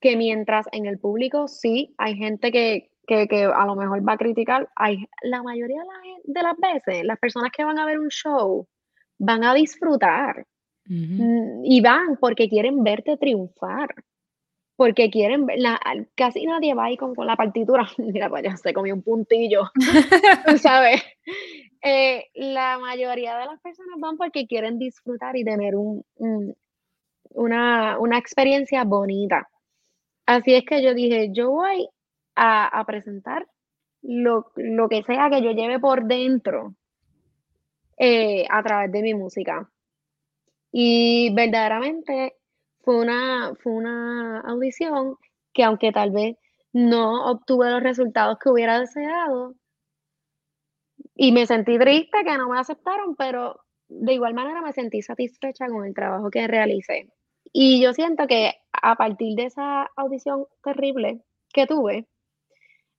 [0.00, 4.14] que mientras en el público sí hay gente que, que, que a lo mejor va
[4.14, 7.84] a criticar, hay, la mayoría de, la de las veces, las personas que van a
[7.84, 8.66] ver un show
[9.18, 10.46] van a disfrutar
[10.88, 13.94] y van porque quieren verte triunfar.
[14.76, 17.86] Porque quieren ver, la, al- casi nadie va ahí con, con la partitura.
[17.98, 19.62] Mira, pues ya se comió un puntillo,
[20.46, 21.02] tú sabes.
[21.82, 26.54] Eh, la mayoría de las personas van porque quieren disfrutar y tener un, un-
[27.30, 29.48] una, una experiencia bonita.
[30.26, 31.88] Así es que yo dije, yo voy
[32.36, 33.46] a, a presentar
[34.02, 36.74] lo, lo que sea que yo lleve por dentro
[37.98, 39.68] eh, a través de mi música.
[40.72, 42.36] Y verdaderamente
[42.86, 45.16] fue una, fue una audición
[45.52, 46.36] que aunque tal vez
[46.72, 49.56] no obtuve los resultados que hubiera deseado,
[51.16, 53.58] y me sentí triste que no me aceptaron, pero
[53.88, 57.10] de igual manera me sentí satisfecha con el trabajo que realicé.
[57.52, 62.06] Y yo siento que a partir de esa audición terrible que tuve,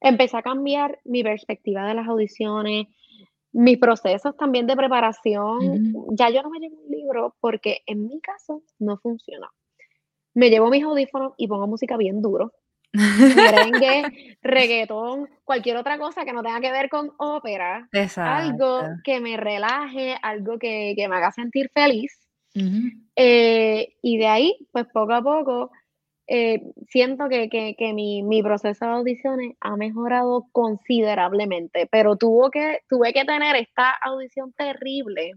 [0.01, 2.87] empecé a cambiar mi perspectiva de las audiciones,
[3.53, 5.93] mis procesos también de preparación.
[6.11, 9.47] Ya yo no me llevo un libro porque en mi caso no funcionó.
[10.37, 12.53] Me llevo mis audífonos y pongo música bien duro.
[12.93, 17.89] Merengue, reggaetón, cualquier otra cosa que no tenga que ver con ópera.
[18.37, 22.13] Algo que me relaje, algo que, que me haga sentir feliz.
[23.15, 25.71] Eh, y de ahí, pues poco a poco,
[26.27, 32.51] eh, siento que, que, que mi, mi proceso de audiciones ha mejorado considerablemente, pero tuvo
[32.51, 35.33] que, tuve que tener esta audición terrible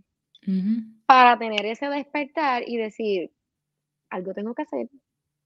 [1.06, 3.30] para tener ese despertar y decir,
[4.10, 4.88] algo tengo que hacer,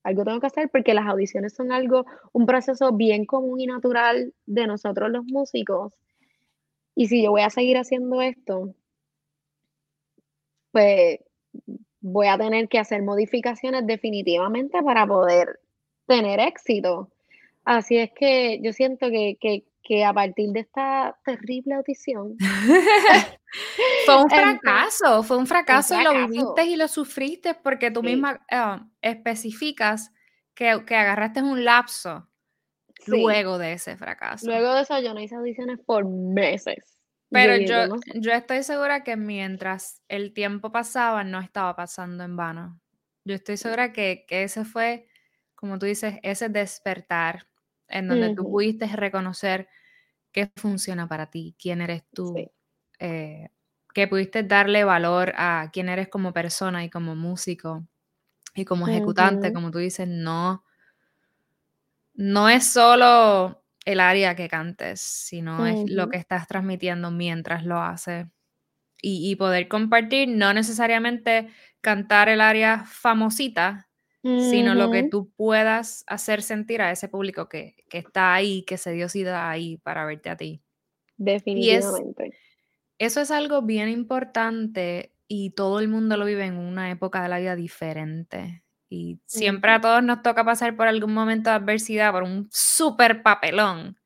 [0.03, 4.35] algo tengo que hacer porque las audiciones son algo, un proceso bien común y natural
[4.47, 5.93] de nosotros los músicos.
[6.95, 8.75] Y si yo voy a seguir haciendo esto,
[10.73, 11.21] pues
[12.01, 15.61] voy a tener que hacer modificaciones definitivamente para poder
[16.07, 17.11] tener éxito.
[17.65, 22.37] Así es que yo siento que, que, que a partir de esta terrible audición,
[24.07, 28.07] Fue un fracaso, fue un fracaso y lo viviste y lo sufriste porque tú Sí.
[28.07, 30.11] misma ah, especificas
[30.55, 32.29] que, que agarraste un lapso
[33.01, 34.47] sí, luego de ese fracaso.
[34.47, 36.99] luego de eso yo no hice audiciones por meses.
[37.31, 42.37] Pero yo, no- yo estoy segura que mientras el tiempo pasaba no estaba pasando en
[42.37, 42.81] vano.
[43.25, 45.07] Yo estoy segura que, que ese fue,
[45.55, 47.47] como tú dices, ese despertar
[47.89, 48.51] en donde tú Ujú.
[48.51, 49.69] pudiste reconocer
[50.33, 52.51] qué funciona para ti, quién eres tú, Sí.
[53.01, 53.51] eh,
[53.95, 57.87] que pudiste darle valor a quién eres como persona y como músico
[58.55, 60.65] y como ejecutante, como tú dices, no,
[62.15, 67.81] no es solo el área que cantes, sino es lo que estás transmitiendo mientras lo
[67.81, 68.27] haces.
[69.03, 71.51] Y, y poder compartir, no necesariamente
[71.83, 73.89] cantar el área famosita,
[74.25, 78.79] sino lo que tú puedas hacer sentir a ese público que, que está ahí, que
[78.79, 80.63] se dio cita ahí para verte a ti.
[81.19, 82.39] Es, Definitivamente.
[82.99, 87.29] eso es algo bien importante y todo el mundo lo vive en una época de
[87.29, 88.63] la vida diferente.
[88.89, 93.23] Y siempre a todos nos toca pasar por algún momento de adversidad, por un súper
[93.23, 93.99] papelón,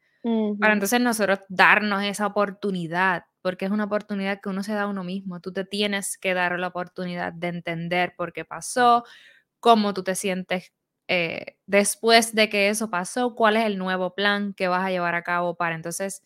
[0.58, 4.86] para entonces nosotros darnos esa oportunidad, porque es una oportunidad que uno se da a
[4.86, 5.40] uno mismo.
[5.40, 9.04] Tú te tienes que dar la oportunidad de entender por qué pasó,
[9.60, 10.72] cómo tú te sientes
[11.08, 15.14] eh, después de que eso pasó, cuál es el nuevo plan que vas a llevar
[15.14, 16.22] a cabo para entonces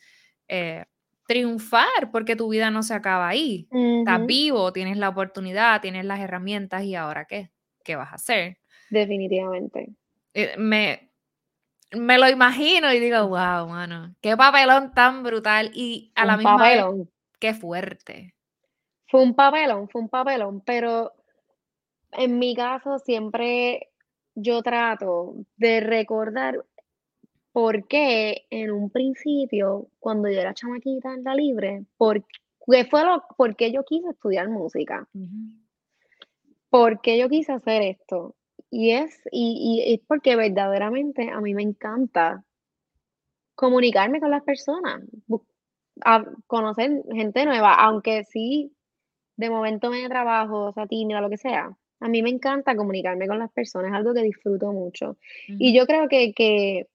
[0.48, 0.84] eh,
[1.26, 3.68] triunfar, porque tu vida no se acaba ahí.
[3.98, 4.26] Estás Ujú.
[4.26, 7.52] vivo, tienes la oportunidad, tienes las herramientas y ahora qué,
[7.84, 8.58] qué vas a hacer.
[8.90, 9.94] Definitivamente.
[10.34, 11.12] Eh, me,
[11.92, 16.56] me lo imagino y digo, wow, mano, qué papelón tan brutal y a la misma
[16.56, 16.84] vez,
[17.38, 18.34] qué fuerte.
[19.08, 21.12] Fue un papelón, fue un papelón, pero
[22.12, 23.90] en mi caso siempre
[24.34, 26.64] yo trato de recordar
[27.52, 32.24] por qué en un principio, cuando yo era chamaquita en la libre, por
[32.66, 35.06] qué fue lo, por qué yo quise estudiar música,
[36.70, 38.34] por qué yo quise hacer esto.
[38.70, 42.42] Y es, y, y es porque verdaderamente a mí me encanta
[43.54, 45.02] comunicarme con las personas,
[46.04, 48.74] a conocer gente nueva, aunque sí,
[49.36, 51.76] de momento me trabajo, o sea, tímida, lo que sea.
[52.02, 55.16] A mí me encanta comunicarme con las personas, es algo que disfruto mucho.
[55.46, 56.88] Y yo creo que, que,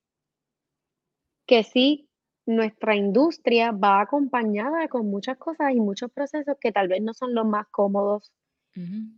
[1.46, 2.10] que sí,
[2.46, 7.34] nuestra industria va acompañada con muchas cosas y muchos procesos que tal vez no son
[7.34, 8.32] los más cómodos.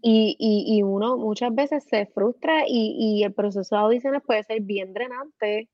[0.01, 4.43] Y, y, y uno muchas veces se frustra y, y el proceso de audiciones puede
[4.43, 5.67] ser bien drenante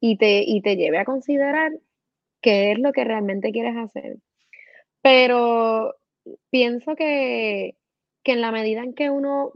[0.00, 1.72] y te, y te lleve a considerar
[2.42, 4.18] qué es lo que realmente quieres hacer.
[5.00, 5.94] Pero
[6.50, 7.76] pienso que,
[8.22, 9.52] que en la medida en que uno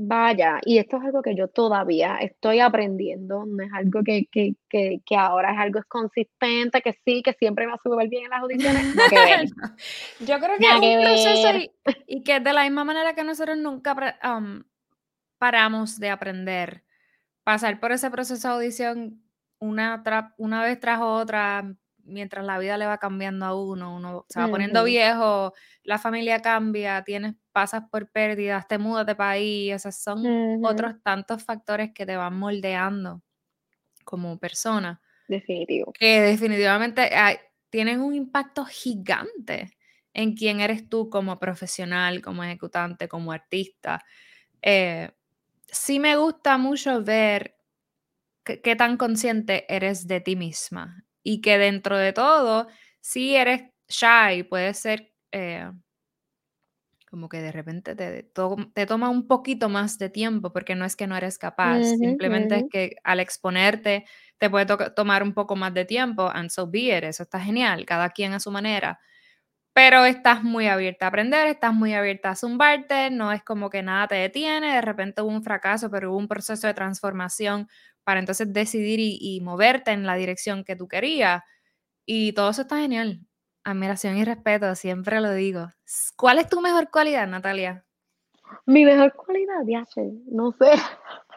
[0.00, 4.54] vaya, y esto es algo que yo todavía estoy aprendiendo, no es algo que, que,
[4.68, 8.24] que, que ahora es algo es consistente, que sí, que siempre me va súper bien
[8.24, 9.16] en las audiciones, que
[9.56, 11.70] No, Yo creo que es que un proceso y,
[12.06, 14.64] y que de la misma manera que nosotros nunca am,
[15.36, 16.84] paramos de aprender,
[17.42, 19.22] pasar por ese proceso de audición
[19.58, 20.04] una,
[20.36, 21.74] una vez tras otra,
[22.08, 25.52] mientras la vida le va cambiando a uno, uno se va poniendo Ujú, viejo,
[25.84, 30.94] la familia cambia, tienes, pasas por pérdidas, te mudas de país, esos son ujú, otros
[31.02, 33.22] tantos factores que te van moldeando
[34.04, 35.94] como persona definitivo.
[35.94, 37.38] que definitivamente hay-
[37.70, 39.76] tienen un impacto gigante
[40.14, 44.02] en quién eres tú como profesional, como ejecutante, como artista.
[44.62, 45.10] Eh,
[45.66, 47.56] sí me gusta mucho ver
[48.44, 52.68] qué tan consciente eres de ti misma y que dentro de todo,
[53.00, 55.70] si eres shy, puede ser eh,
[57.10, 60.84] como que de repente te, to- te toma un poquito más de tiempo porque no
[60.84, 64.04] es que no eres capaz, simplemente es que al exponerte
[64.38, 67.86] te puede tomar un poco más de tiempo and so be it, eso está genial,
[67.86, 69.00] cada quien a su manera,
[69.74, 73.82] pero estás muy abierta a aprender, estás muy abierta a zumbarte, no es como que
[73.82, 77.68] nada te detiene, de repente hubo un fracaso, pero hubo un proceso de transformación
[78.08, 81.42] para entonces decidir y, y moverte en la dirección que tú querías.
[82.06, 83.20] Y todo eso está genial.
[83.64, 85.66] Admiración y respeto, siempre lo digo.
[86.16, 87.84] ¿Cuál es tu mejor cualidad, Natalia?
[88.64, 90.70] Mi mejor cualidad, ya sé, no sé.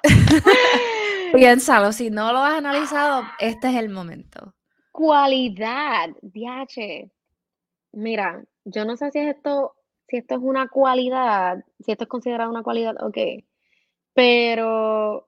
[1.33, 4.55] Piénsalo, si no lo has analizado, este es el momento.
[4.93, 7.11] Cualidad, DH.
[7.91, 9.75] Mira, yo no sé si esto,
[10.07, 13.43] si esto es una cualidad, si esto es considerado una cualidad o qué,
[14.13, 15.27] pero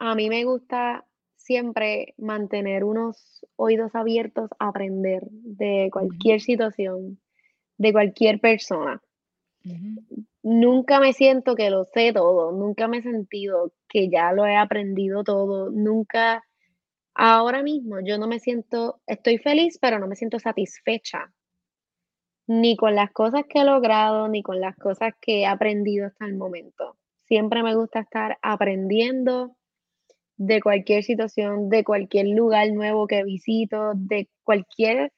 [0.00, 7.20] a mí me gusta siempre mantener unos oídos abiertos a aprender de cualquier situación,
[7.76, 9.02] de cualquier persona.
[10.42, 14.56] Nunca me siento que lo sé todo, nunca me he sentido que ya lo he
[14.56, 16.44] aprendido todo, nunca,
[17.14, 21.30] ahora mismo yo no me siento, estoy feliz, pero no me siento satisfecha
[22.46, 26.24] ni con las cosas que he logrado, ni con las cosas que he aprendido hasta
[26.24, 26.96] el momento.
[27.26, 29.56] Siempre me gusta estar aprendiendo
[30.40, 35.12] de cualquier situación, de cualquier lugar nuevo que visito, de cualquier,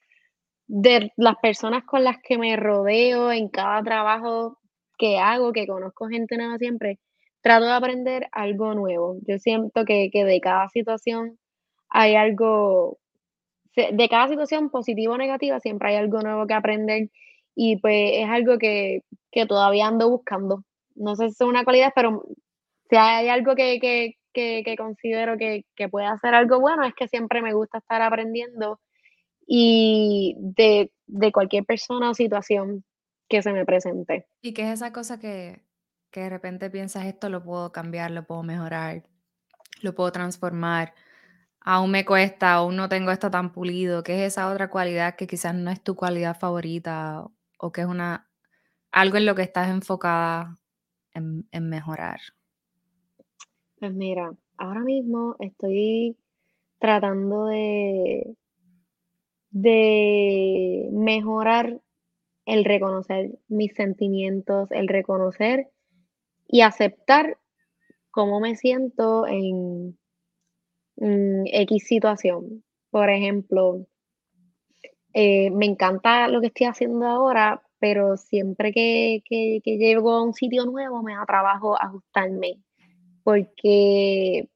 [0.67, 4.59] de las personas con las que me rodeo en cada trabajo
[4.97, 6.99] que hago, que conozco gente nueva siempre,
[7.41, 9.15] trato de aprender algo nuevo.
[9.25, 11.39] Yo siento que, que de cada situación
[11.87, 12.99] hay algo
[13.75, 17.09] de cada situación positiva o negativa siempre hay algo nuevo que aprender
[17.55, 20.65] y pues es algo que, que todavía ando buscando.
[20.95, 22.25] No sé si es una cualidad, pero
[22.89, 27.07] si hay algo que, que, que, considero que, que puede hacer algo bueno es que
[27.07, 28.79] siempre me gusta estar aprendiendo
[29.45, 32.83] y de, de cualquier persona o situación
[33.29, 34.27] que se me presente.
[34.41, 35.63] ¿Y qué es esa cosa que,
[36.11, 39.03] que de repente piensas esto lo puedo cambiar, lo puedo mejorar,
[39.81, 40.93] lo puedo transformar?
[41.63, 45.27] aún me cuesta, aún no tengo esto tan pulido, ¿qué es esa otra cualidad que
[45.27, 47.25] quizás no es tu cualidad favorita
[47.57, 48.29] o que es una
[48.91, 50.59] algo en lo que estás enfocada
[51.13, 52.19] en, mejorar?
[53.83, 56.15] Pues mira, ahora mismo estoy
[56.79, 58.37] tratando de,
[59.49, 61.81] de mejorar
[62.45, 65.69] el reconocer mis sentimientos, el reconocer
[66.47, 67.37] y aceptar
[68.09, 69.99] cómo me siento en,
[70.95, 72.63] X situación.
[72.89, 73.85] Por ejemplo,
[75.13, 80.23] eh, me encanta lo que estoy haciendo ahora, pero siempre que, que, que llego a
[80.23, 82.63] un sitio nuevo me da trabajo ajustarme,
[83.23, 84.49] porque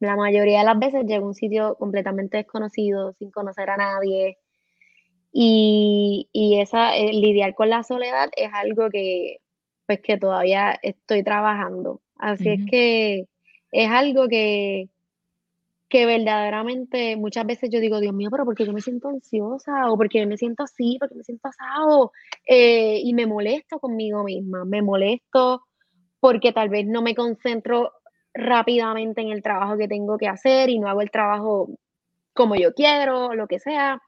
[0.00, 4.38] la mayoría de las veces llego a un sitio completamente desconocido, sin conocer a nadie,
[5.38, 9.38] y, y esa, eh, lidiar con la soledad es algo que,
[9.86, 12.00] pues, que todavía estoy trabajando.
[12.16, 13.26] Así es que
[13.70, 14.88] es algo que,
[15.90, 19.90] que verdaderamente muchas veces yo digo, Dios mío, pero ¿por qué yo me siento ansiosa?
[19.90, 22.12] O porque me siento así, porque me siento asado.
[22.46, 25.66] Eh, y me molesto conmigo misma, me molesto
[26.20, 27.92] porque tal vez no me concentro
[28.34, 31.70] rápidamente en el trabajo que tengo que hacer y no hago el trabajo
[32.34, 34.00] como yo quiero, lo que sea.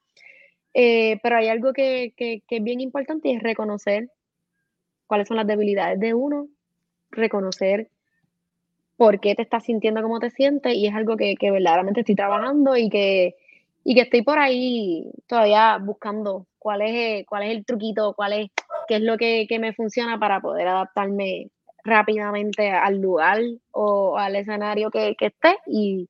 [0.74, 4.10] Eh, pero hay algo que, que, es bien importante y es reconocer
[5.06, 6.48] cuáles son las debilidades de uno,
[7.10, 7.88] reconocer
[8.96, 12.14] por qué te estás sintiendo como te sientes y es algo que, que verdaderamente estoy
[12.14, 13.36] trabajando y que,
[13.84, 18.50] y que estoy por ahí todavía buscando cuál es, cuál es el truquito, cuál es,
[18.86, 21.48] qué es lo que, que me funciona para poder adaptarme
[21.84, 26.08] rápidamente al lugar o al escenario que, que esté y,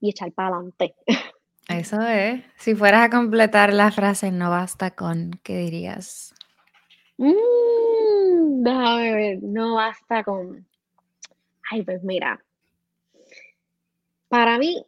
[0.00, 0.94] y echar para adelante.
[1.68, 2.42] Eso es.
[2.56, 6.34] Si fueras a completar la frase no basta con, ¿qué dirías?
[7.16, 10.66] Mm, déjame ver, no basta con.
[11.70, 12.44] Ay, pues mira,
[14.28, 14.84] para mí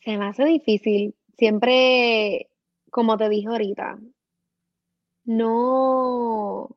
[0.00, 1.14] se me hace difícil.
[1.38, 2.48] Siempre,
[2.90, 3.98] como te dije ahorita,
[5.24, 6.68] no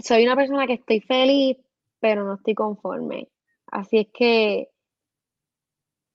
[0.00, 1.58] soy una persona que estoy feliz,
[2.00, 3.28] pero no estoy conforme.
[3.66, 4.68] Así es que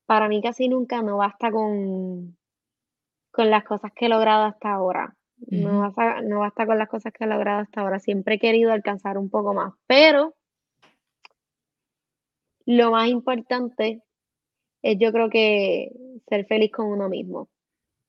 [0.06, 2.36] para mí casi nunca no basta con,
[3.30, 5.14] con las cosas que he logrado hasta ahora.
[5.50, 8.00] No basta, no basta con las cosas que he logrado hasta ahora.
[8.00, 10.34] Siempre he querido alcanzar un poco más, pero
[12.66, 14.02] lo más importante
[14.82, 15.90] es yo creo que
[16.28, 17.48] ser feliz con uno mismo.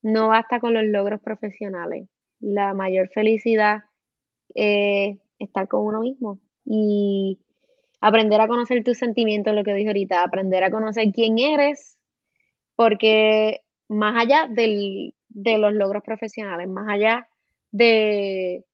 [0.02, 2.08] No basta con los logros profesionales.
[2.40, 3.84] La mayor felicidad
[4.54, 7.40] es estar con uno mismo y
[8.00, 11.98] aprender a conocer tus sentimientos, lo que dije ahorita, aprender a conocer quién eres,
[12.76, 17.28] porque más allá del, de los logros profesionales, más allá
[17.72, 18.64] de,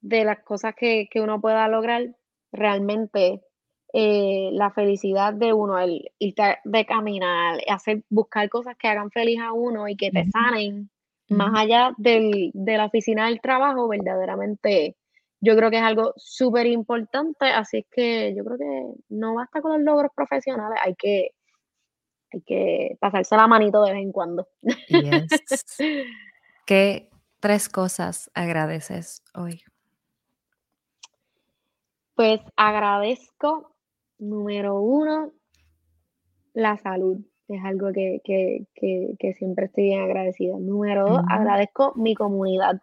[0.00, 2.14] de las cosas que, que uno pueda lograr,
[2.52, 3.42] realmente
[3.92, 9.40] eh, la felicidad de uno, el irte de caminar, hacer, buscar cosas que hagan feliz
[9.40, 10.90] a uno y que te sanen,
[11.28, 14.96] más allá del de la oficina del trabajo, verdaderamente
[15.46, 19.60] yo creo que es algo súper importante, así es que yo creo que no basta
[19.62, 21.30] con los logros profesionales, hay que
[22.32, 24.48] hay que pasarse la manito de vez en cuando.
[24.88, 25.44] Yes.
[26.66, 29.62] ¿Qué 3 cosas agradeces hoy?
[32.16, 33.76] Pues agradezco,
[34.18, 35.32] número 1
[36.54, 40.58] la salud, es algo que que que que siempre estoy bien agradecida.
[40.58, 41.26] Número 2, Ujú.
[41.28, 42.80] agradezco mi comunidad,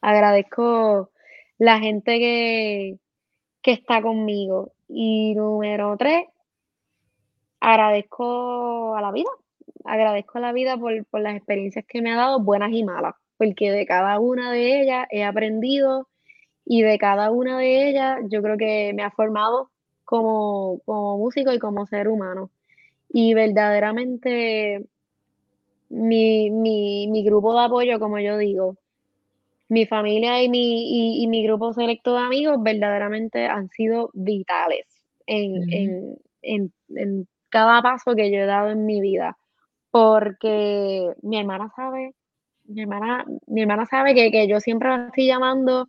[0.00, 1.12] agradezco
[1.60, 2.98] la gente que
[3.62, 4.72] que está conmigo.
[4.88, 6.24] Y número 3
[7.60, 9.30] agradezco a la vida,
[9.84, 13.14] agradezco a la vida por por las experiencias que me ha dado, buenas y malas,
[13.36, 16.08] porque de cada una de ellas he aprendido,
[16.64, 19.70] y de cada una de ellas yo creo que me ha formado
[20.04, 22.50] como como músico y como ser humano.
[23.10, 24.86] Y verdaderamente
[25.90, 28.76] mi mi mi grupo de apoyo, como yo digo,
[29.70, 34.86] mi familia y mi y y mi grupo selecto de amigos verdaderamente han sido vitales
[35.26, 39.38] en en en en cada paso que yo he dado en mi vida,
[39.90, 42.14] porque mi hermana sabe
[42.64, 45.88] mi hermana mi hermana sabe que que yo siempre la estoy llamando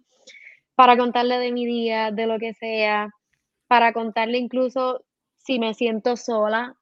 [0.75, 3.09] para contarle de mi día, de lo que sea,
[3.67, 5.03] para contarle incluso
[5.37, 6.75] si me siento sola,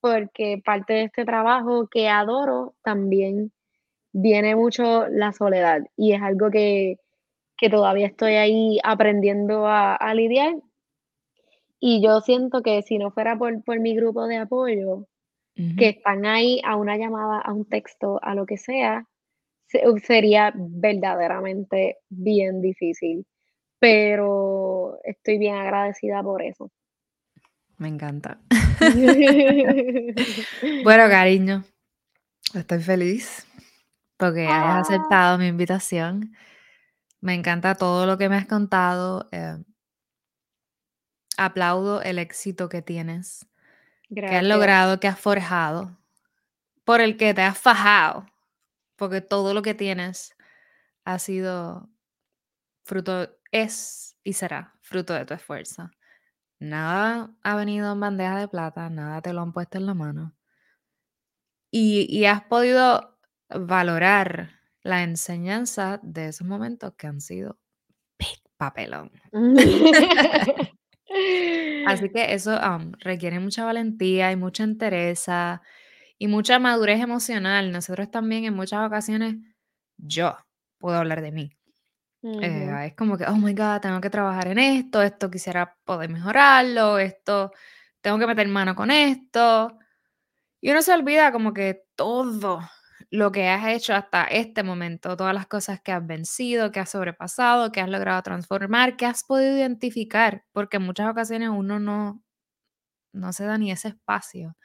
[0.00, 3.52] porque parte de este trabajo que adoro también
[4.12, 6.96] viene mucho la soledad, y es algo que
[7.58, 10.54] que todavía estoy ahí aprendiendo a a lidiar.
[11.80, 15.06] Y yo siento que si no fuera por por mi grupo de apoyo,
[15.76, 19.04] que están ahí a una llamada, a un texto, a lo que sea,
[19.66, 23.26] se sería verdaderamente bien difícil,
[23.80, 26.70] pero estoy bien agradecida por eso.
[27.78, 28.38] Me encanta.
[30.84, 31.64] Bueno, cariño,
[32.54, 33.47] estoy feliz
[34.18, 34.80] porque hayas Ah.
[34.80, 36.34] aceptado mi invitación.
[37.22, 39.58] Me encanta todo lo que me has contado, eh
[41.36, 43.46] aplaudo el éxito que tienes,
[44.26, 45.98] que has logrado, que has forjado,
[46.84, 48.26] por el que te has fajado,
[48.96, 50.36] porque todo lo que tienes
[51.04, 51.90] ha sido
[52.84, 55.90] fruto es y será fruto de tu esfuerzo.
[56.60, 60.34] Nada ha venido en bandeja de plata, nada te lo han puesto en la mano.
[61.72, 63.17] Y y has podido
[63.50, 64.50] valorar
[64.82, 67.58] la enseñanza de esos momentos que han sido
[68.18, 69.10] big papelón.
[71.84, 75.62] Así que eso, am, requiere mucha valentía y mucha entereza,
[76.18, 77.72] y mucha madurez emocional.
[77.72, 79.36] Nosotros también en muchas ocasiones
[79.98, 80.36] yo
[80.78, 81.50] puedo hablar de mí.
[82.42, 82.78] Eh, Ujú.
[82.86, 86.98] es como que: "Oh my God, tengo que trabajar en esto, esto quisiera poder mejorarlo,
[86.98, 87.52] esto
[88.02, 89.78] tengo que meter mano con esto".
[90.60, 92.60] Y uno se olvida como que todo
[93.10, 96.90] lo que has hecho hasta este momento, todas las cosas que has vencido, que has
[96.90, 102.22] sobrepasado, que has logrado transformar, que has podido identificar, porque en muchas ocasiones uno no
[103.12, 104.56] no se da ni ese espacio.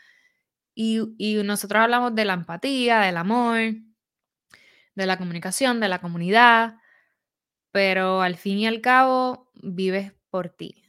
[0.75, 3.59] Y y nosotros hablamos de la empatía, del amor
[4.95, 6.75] de la comunicación, de la comunidad,
[7.71, 10.83] pero al fin y al cabo vives por ti,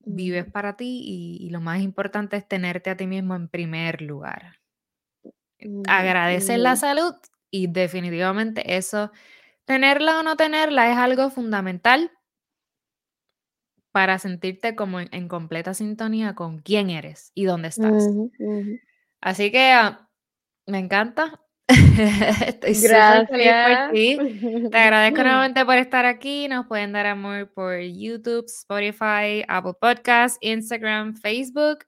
[0.00, 4.02] vives para ti, y y lo más importante es tenerte a ti mismo en primer
[4.02, 4.59] lugar.
[5.62, 6.80] Ujú, Agradeces la ujú.
[6.80, 7.14] salud
[7.50, 9.10] y definitivamente eso,
[9.64, 12.10] tenerla o no tenerla, es algo fundamental
[13.92, 18.08] para sentirte como en en completa sintonía con quién eres y dónde estás.
[19.20, 20.08] Así que, ah,
[20.66, 21.40] me encanta.
[22.46, 23.26] Estoy superfeliz
[23.62, 23.92] por Gracias.
[23.92, 24.18] ti.
[24.70, 26.48] Te agradezco nuevamente por estar aquí.
[26.48, 31.84] Nos pueden dar amor por YouTube, Spotify, Apple Podcasts, Instagram, Facebook,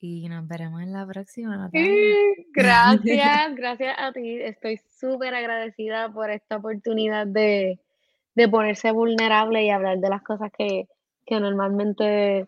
[0.00, 2.18] y nos veremos en la próxima, Natalia.
[2.54, 4.40] Gracias, gracias a ti.
[4.40, 7.78] Estoy superagradecida por esta oportunidad de
[8.34, 10.88] de ponerse vulnerable y hablar de las cosas que
[11.26, 12.46] que normalmente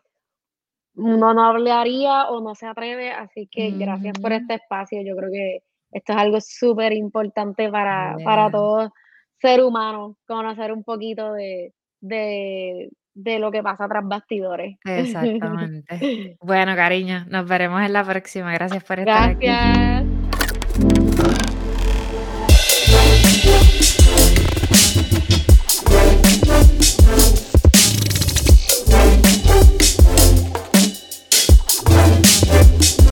[0.94, 5.03] uno no hablaría o no se atreve, así que gracias por este espacio.
[5.05, 8.50] Yo creo que esto es algo superimportante para para Yeah.
[8.50, 8.92] todo
[9.40, 14.79] ser humano, conocer un poquito de de de lo que pasa tras bastidores.
[14.85, 16.37] Exactamente.
[16.41, 18.53] Bueno, cariño, nos veremos en la próxima.
[18.53, 19.47] Gracias por estar aquí.
[19.47, 20.01] Gracias.